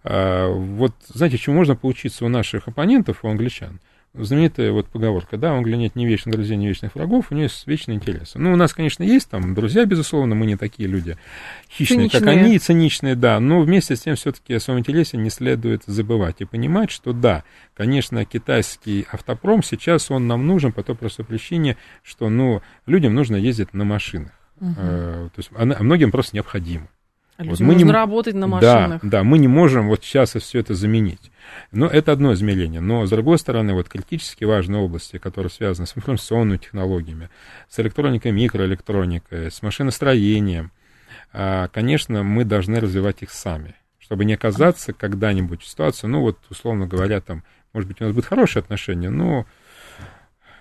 [0.03, 3.79] э, вот, знаете, чему можно поучиться у наших оппонентов, у англичан?
[4.15, 7.45] Знаменитая вот поговорка, да, в Англии нет ни вечных друзей, ни вечных врагов, у нее
[7.45, 8.39] есть вечные интересы.
[8.39, 11.17] Ну, у нас, конечно, есть там друзья, безусловно, мы не такие люди
[11.71, 12.45] хищные, как Циничные.
[12.45, 16.37] они, и циничные, да, но вместе с тем все-таки о своем интересе не следует забывать
[16.39, 17.43] и понимать, что да,
[17.75, 23.37] конечно, китайский автопром сейчас он нам нужен по той простой причине, что, ну, людям нужно
[23.37, 24.31] ездить на машинах.
[24.61, 26.89] Э, то есть она- многим просто необходимо.
[27.39, 29.01] Людям мы не работать на Да, машинах.
[29.03, 31.33] да, мы не можем вот сейчас все это заменить.
[31.73, 32.81] Но это одно измерение.
[32.81, 37.29] Но, с другой стороны, вот критически важные области, которые связаны с информационными технологиями,
[37.69, 40.71] с электроникой, микроэлектроникой, с машиностроением,
[41.33, 46.39] а, конечно, мы должны развивать их сами, чтобы не оказаться когда-нибудь в ситуации, ну вот,
[46.51, 49.47] условно говоря, там, может быть, у нас будет хорошие отношения, но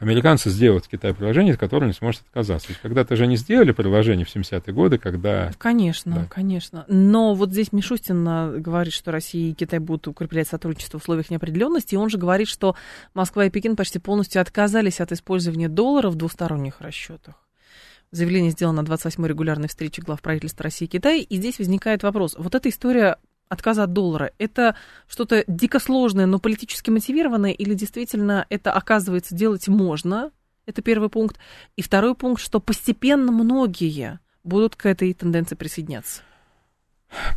[0.03, 2.67] американцы сделают в Китае приложение, от которого не сможет отказаться.
[2.69, 6.25] Ведь когда-то же они сделали приложение в 70-е годы, когда Конечно, Да.
[6.29, 6.85] конечно.
[6.87, 11.29] Но вот здесь Мишустин а, говорит, что Россия и Китай будут укреплять сотрудничество в условиях
[11.29, 12.75] неопределенности, и он же говорит, что
[13.13, 17.35] Москва и Пекин почти полностью отказались от использования доллара в двусторонних расчетах.
[18.11, 22.35] Заявление сделано на 28-й регулярной встрече глав правительства России и Китая, и здесь возникает вопрос.
[22.37, 23.17] Вот эта история
[23.53, 24.75] отказа от доллара, это
[25.07, 30.31] что-то дико сложное, но политически мотивированное, или действительно это, оказывается, делать можно?
[30.65, 31.37] Это первый пункт.
[31.75, 36.21] И второй пункт, что постепенно многие будут к этой тенденции присоединяться.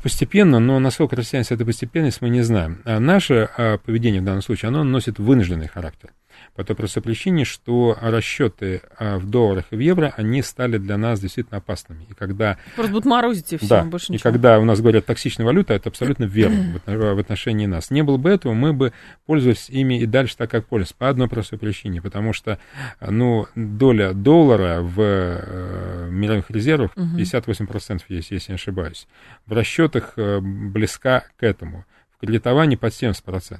[0.02, 2.80] Постепенно, но насколько растянется эта постепенность, мы не знаем.
[2.84, 6.12] А наше а, поведение в данном случае, оно носит вынужденный характер.
[6.54, 10.96] По той простой причине, что расчеты а, в долларах и в евро, они стали для
[10.96, 12.04] нас действительно опасными.
[12.08, 14.30] И когда, Просто будут морозить и все, да, больше и ничего.
[14.30, 17.90] когда у нас говорят токсичная валюта, это абсолютно верно в отно- в отношении нас.
[17.90, 18.92] Не было бы этого, мы бы
[19.26, 20.94] пользовались ими и дальше так, как пользовались.
[20.94, 22.00] По одной простой причине.
[22.00, 22.58] Потому что
[23.00, 29.06] ну, доля доллара в э, мировых резервах 58% есть, если не ошибаюсь.
[29.46, 31.84] В расчетах э, близка к этому.
[32.16, 33.58] В кредитовании под 70%.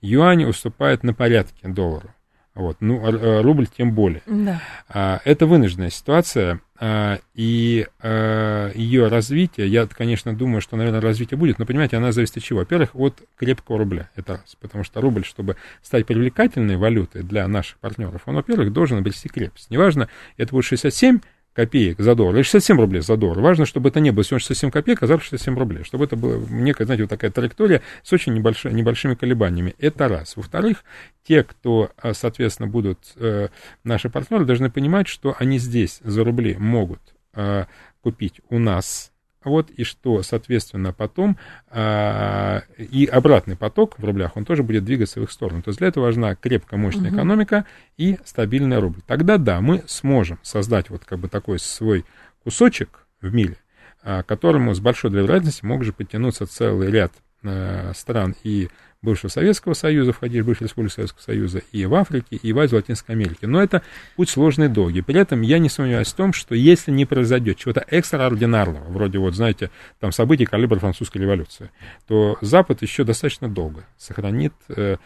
[0.00, 2.10] Юань уступает на порядке доллару.
[2.54, 2.78] Вот.
[2.80, 4.22] Ну, а, э, рубль тем более.
[4.26, 4.60] Да.
[4.88, 11.38] А, Это вынужденная ситуация, а, и а, ее развитие, я, конечно, думаю, что, наверное, развитие
[11.38, 12.58] будет, но, понимаете, она зависит от чего?
[12.60, 17.78] Во-первых, от крепкого рубля, это раз, потому что рубль, чтобы стать привлекательной валютой для наших
[17.78, 19.70] партнеров, он, во-первых, должен обрести крепость.
[19.70, 21.20] Неважно, это будет 67
[21.52, 23.40] копеек за доллар или 67 рублей за доллар.
[23.40, 25.84] Важно, чтобы это не было сегодня 67 копеек, а завтра 67 рублей.
[25.84, 29.74] Чтобы это было некая, знаете, вот такая траектория с очень небольшими, небольшими колебаниями.
[29.78, 30.36] Это раз.
[30.36, 30.84] Во-вторых,
[31.24, 33.48] те, кто, а, соответственно, будут э,
[33.84, 37.00] наши партнеры, должны понимать, что они здесь за рубли могут
[37.34, 37.66] э,
[38.02, 39.12] купить у нас
[39.44, 41.38] вот, и что, соответственно, потом
[41.70, 45.62] а, и обратный поток в рублях, он тоже будет двигаться в их сторону.
[45.62, 47.64] То есть для этого важна крепкая, мощная экономика
[47.96, 49.00] и стабильный рубль.
[49.06, 52.04] Тогда да, мы сможем создать вот как бы такой свой
[52.44, 53.56] кусочек в мире,
[54.02, 57.12] к которому с большой вероятностью мог же подтянуться целый ряд
[57.42, 58.68] э, стран и
[59.02, 62.72] бывшего Советского Союза, входили в бывшие республики Советского Союза, и в Африке, и в Азии,
[62.72, 63.46] в Латинской Америке.
[63.46, 63.82] Но это
[64.16, 65.00] путь сложный и долгий.
[65.00, 69.34] При этом я не сомневаюсь в том, что если не произойдет чего-то экстраординарного, вроде вот,
[69.34, 71.70] знаете, там событий калибра французской революции,
[72.06, 74.96] то Запад еще достаточно долго сохранит э,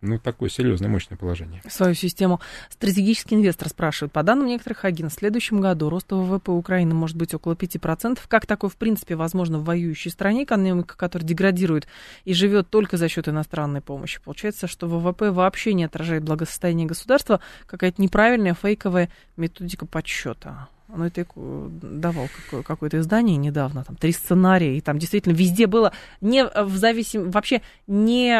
[0.00, 1.60] ну, такое серьезное, мощное положение.
[1.68, 2.40] Свою систему.
[2.70, 4.12] Стратегический инвестор спрашивает.
[4.12, 8.20] По данным некоторых агентов, в следующем году рост ВВП Украины может быть около 5%.
[8.28, 11.88] Как такое, в принципе, возможно в воюющей стране, экономика которая деградирует
[12.24, 14.20] и живет только за счет иностранной помощи?
[14.24, 20.68] Получается, что ВВП вообще не отражает благосостояние государства, какая-то неправильная фейковая методика подсчета.
[20.94, 22.28] Ну, это давал
[22.64, 27.60] какое-то издание недавно, там, три сценария, и там действительно везде было, не в зависим, вообще
[27.86, 28.34] не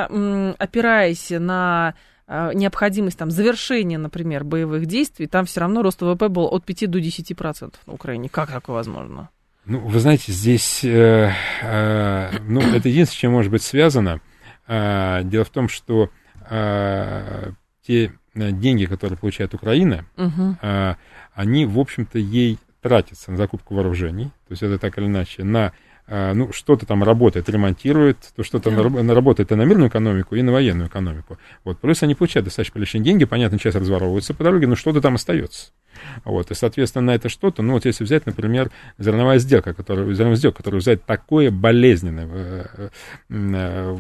[0.55, 1.95] опираясь на
[2.31, 6.91] а, необходимость там, завершения, например, боевых действий, там все равно рост ВВП был от 5
[6.91, 8.29] до 10 процентов на Украине.
[8.29, 9.31] Как такое возможно?
[9.65, 11.33] Ну, вы знаете, здесь, э,
[11.63, 14.21] э, ну, это единственное, чем может быть связано.
[14.67, 16.11] Э, дело в том, что
[16.51, 17.53] э,
[17.87, 20.57] те деньги, которые получает Украина, угу.
[20.61, 20.95] э,
[21.39, 25.73] они, в общем-то, ей тратятся на закупку вооружений, то есть это так или иначе, на
[26.09, 30.43] а, ну, что-то там работает, ремонтирует, то что-то на, работает и на мирную экономику, и
[30.43, 31.39] на военную экономику.
[31.63, 31.79] Вот.
[31.79, 35.71] Плюс они получают достаточно приличные деньги, понятно, часть разворовывается по дороге, но что-то там остается.
[36.25, 40.37] Вот, и, соответственно, на это что-то, ну, вот если взять, например, зерновая сделка, которая, зерновая
[40.37, 42.89] сделка, которая взять такое болезненное, э,
[43.31, 43.97] э,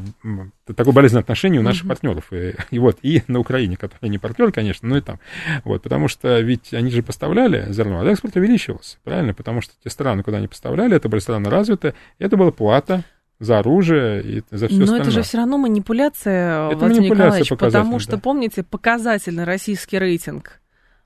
[0.75, 1.89] такое болезненное отношение у наших mm-hmm.
[1.89, 5.19] партнеров, и, и вот, и на Украине, которые не партнеры, конечно, но и там,
[5.65, 9.91] вот, потому что ведь они же поставляли зерно, а экспорт увеличивался, правильно, потому что те
[9.91, 13.05] страны, куда они поставляли, это были страны развитые, это была плата
[13.41, 15.01] за оружие и за все Но остальное.
[15.01, 18.19] это же все равно манипуляция, это Владимир манипуляция Николаевич, потому что, да.
[18.19, 20.61] помните, показательный российский рейтинг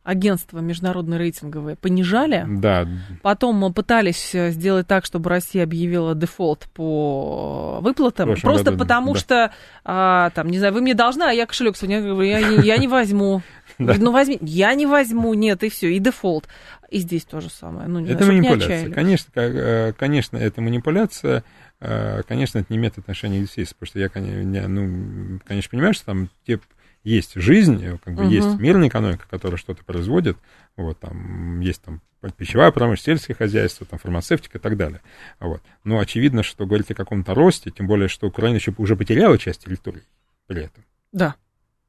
[0.04, 2.44] агентства международные рейтинговые понижали.
[2.48, 2.88] Да.
[3.22, 8.34] Потом мы пытались э, сделать так, чтобы Россия объявила дефолт по выплатам.
[8.34, 9.20] Просто году, потому да.
[9.20, 9.52] что,
[9.84, 12.78] а, там, не знаю, вы мне должны, а я кошелек сегодня говорю, я, я, я
[12.78, 13.42] не возьму.
[13.78, 14.38] Ну, возьми.
[14.42, 16.46] Я не возьму, нет, и все, и дефолт.
[16.90, 17.88] И здесь то же самое.
[17.88, 18.92] Ну, это знаю, манипуляция.
[18.92, 21.42] Конечно, э, конечно, это манипуляция.
[21.80, 26.28] Э, конечно, это не имеет отношения к потому что я, ну, конечно, понимаю, что там
[26.46, 26.60] те
[27.04, 28.30] есть жизнь, как бы угу.
[28.30, 30.36] есть мирная экономика, которая что-то производит,
[30.76, 32.00] вот, там есть там
[32.36, 35.00] пищевая промышленность, сельское хозяйство, там, фармацевтика и так далее.
[35.40, 35.62] Вот.
[35.84, 39.64] Но очевидно, что говорить о каком-то росте, тем более, что Украина еще уже потеряла часть
[39.64, 40.02] территории
[40.46, 40.84] при этом.
[41.10, 41.34] Да.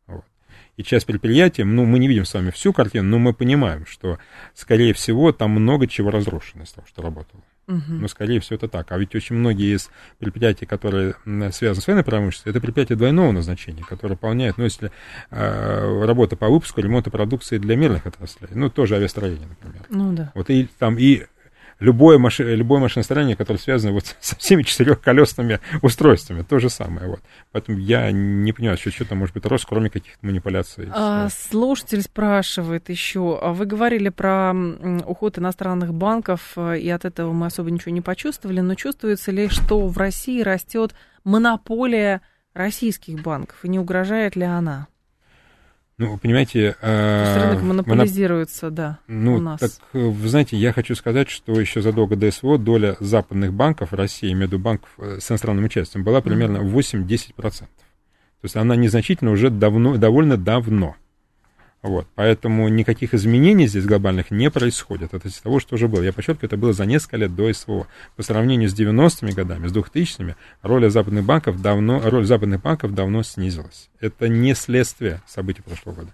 [0.07, 0.25] Вот.
[0.75, 4.17] И часть предприятий, ну, мы не видим с вами всю картину, но мы понимаем, что,
[4.55, 7.43] скорее всего, там много чего разрушено из того, что работало.
[7.67, 7.81] Угу.
[7.87, 8.91] Ну, скорее всего, это так.
[8.91, 9.89] А ведь очень многие из
[10.19, 11.15] предприятий, которые
[11.51, 14.91] связаны с военной промышленностью, это предприятия двойного назначения, которые выполняют, ну, если
[15.31, 19.85] э, работа по выпуску, ремонту продукции для мирных отраслей, ну, тоже авиастроение, например.
[19.89, 20.31] Ну, да.
[20.35, 21.23] Вот и там и
[21.83, 27.07] любое, маши, любое машиностроение, которое связано вот со всеми четырехколесными устройствами, то же самое.
[27.07, 27.19] Вот.
[27.51, 30.87] Поэтому я не понимаю, что, что там может быть рост, кроме каких-то манипуляций.
[30.91, 34.53] А, слушатель спрашивает еще, а вы говорили про
[35.05, 39.49] уход иностранных банков, э, и от этого мы особо ничего не почувствовали, но чувствуется ли,
[39.49, 42.21] что в России растет монополия
[42.53, 44.87] российских банков, и не угрожает ли она?
[45.97, 46.75] Ну, понимаете...
[46.81, 48.75] Э, рынок монополизируется, моноп...
[48.75, 49.59] да, ну, у нас.
[49.59, 54.31] Так, вы знаете, я хочу сказать, что еще задолго до СВО доля западных банков России,
[54.31, 57.35] имею в виду банков э, с иностранным участием, была примерно 8-10%.
[57.41, 57.67] То
[58.41, 60.95] есть она незначительно уже давно, довольно давно.
[61.83, 65.13] Вот, поэтому никаких изменений здесь глобальных не происходит.
[65.13, 66.01] Это из того, что уже было.
[66.01, 67.87] Я подчеркиваю, это было за несколько лет до СВО.
[68.15, 73.21] По сравнению с 90-ми годами, с 2000-ми, роль западных банков давно, роль западных банков давно
[73.21, 73.89] снизилась.
[73.99, 76.13] Это не следствие событий прошлого года.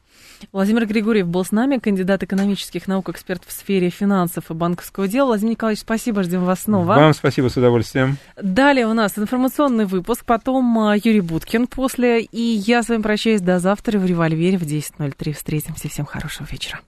[0.51, 5.27] Владимир Григорьев был с нами, кандидат экономических наук, эксперт в сфере финансов и банковского дела.
[5.27, 6.95] Владимир Николаевич, спасибо, ждем вас снова.
[6.95, 8.17] Вам спасибо, с удовольствием.
[8.41, 13.41] Далее у нас информационный выпуск, потом а, Юрий Буткин после, и я с вами прощаюсь
[13.41, 15.33] до завтра в «Револьвере» в 10.03.
[15.33, 16.79] Встретимся, всем хорошего вечера.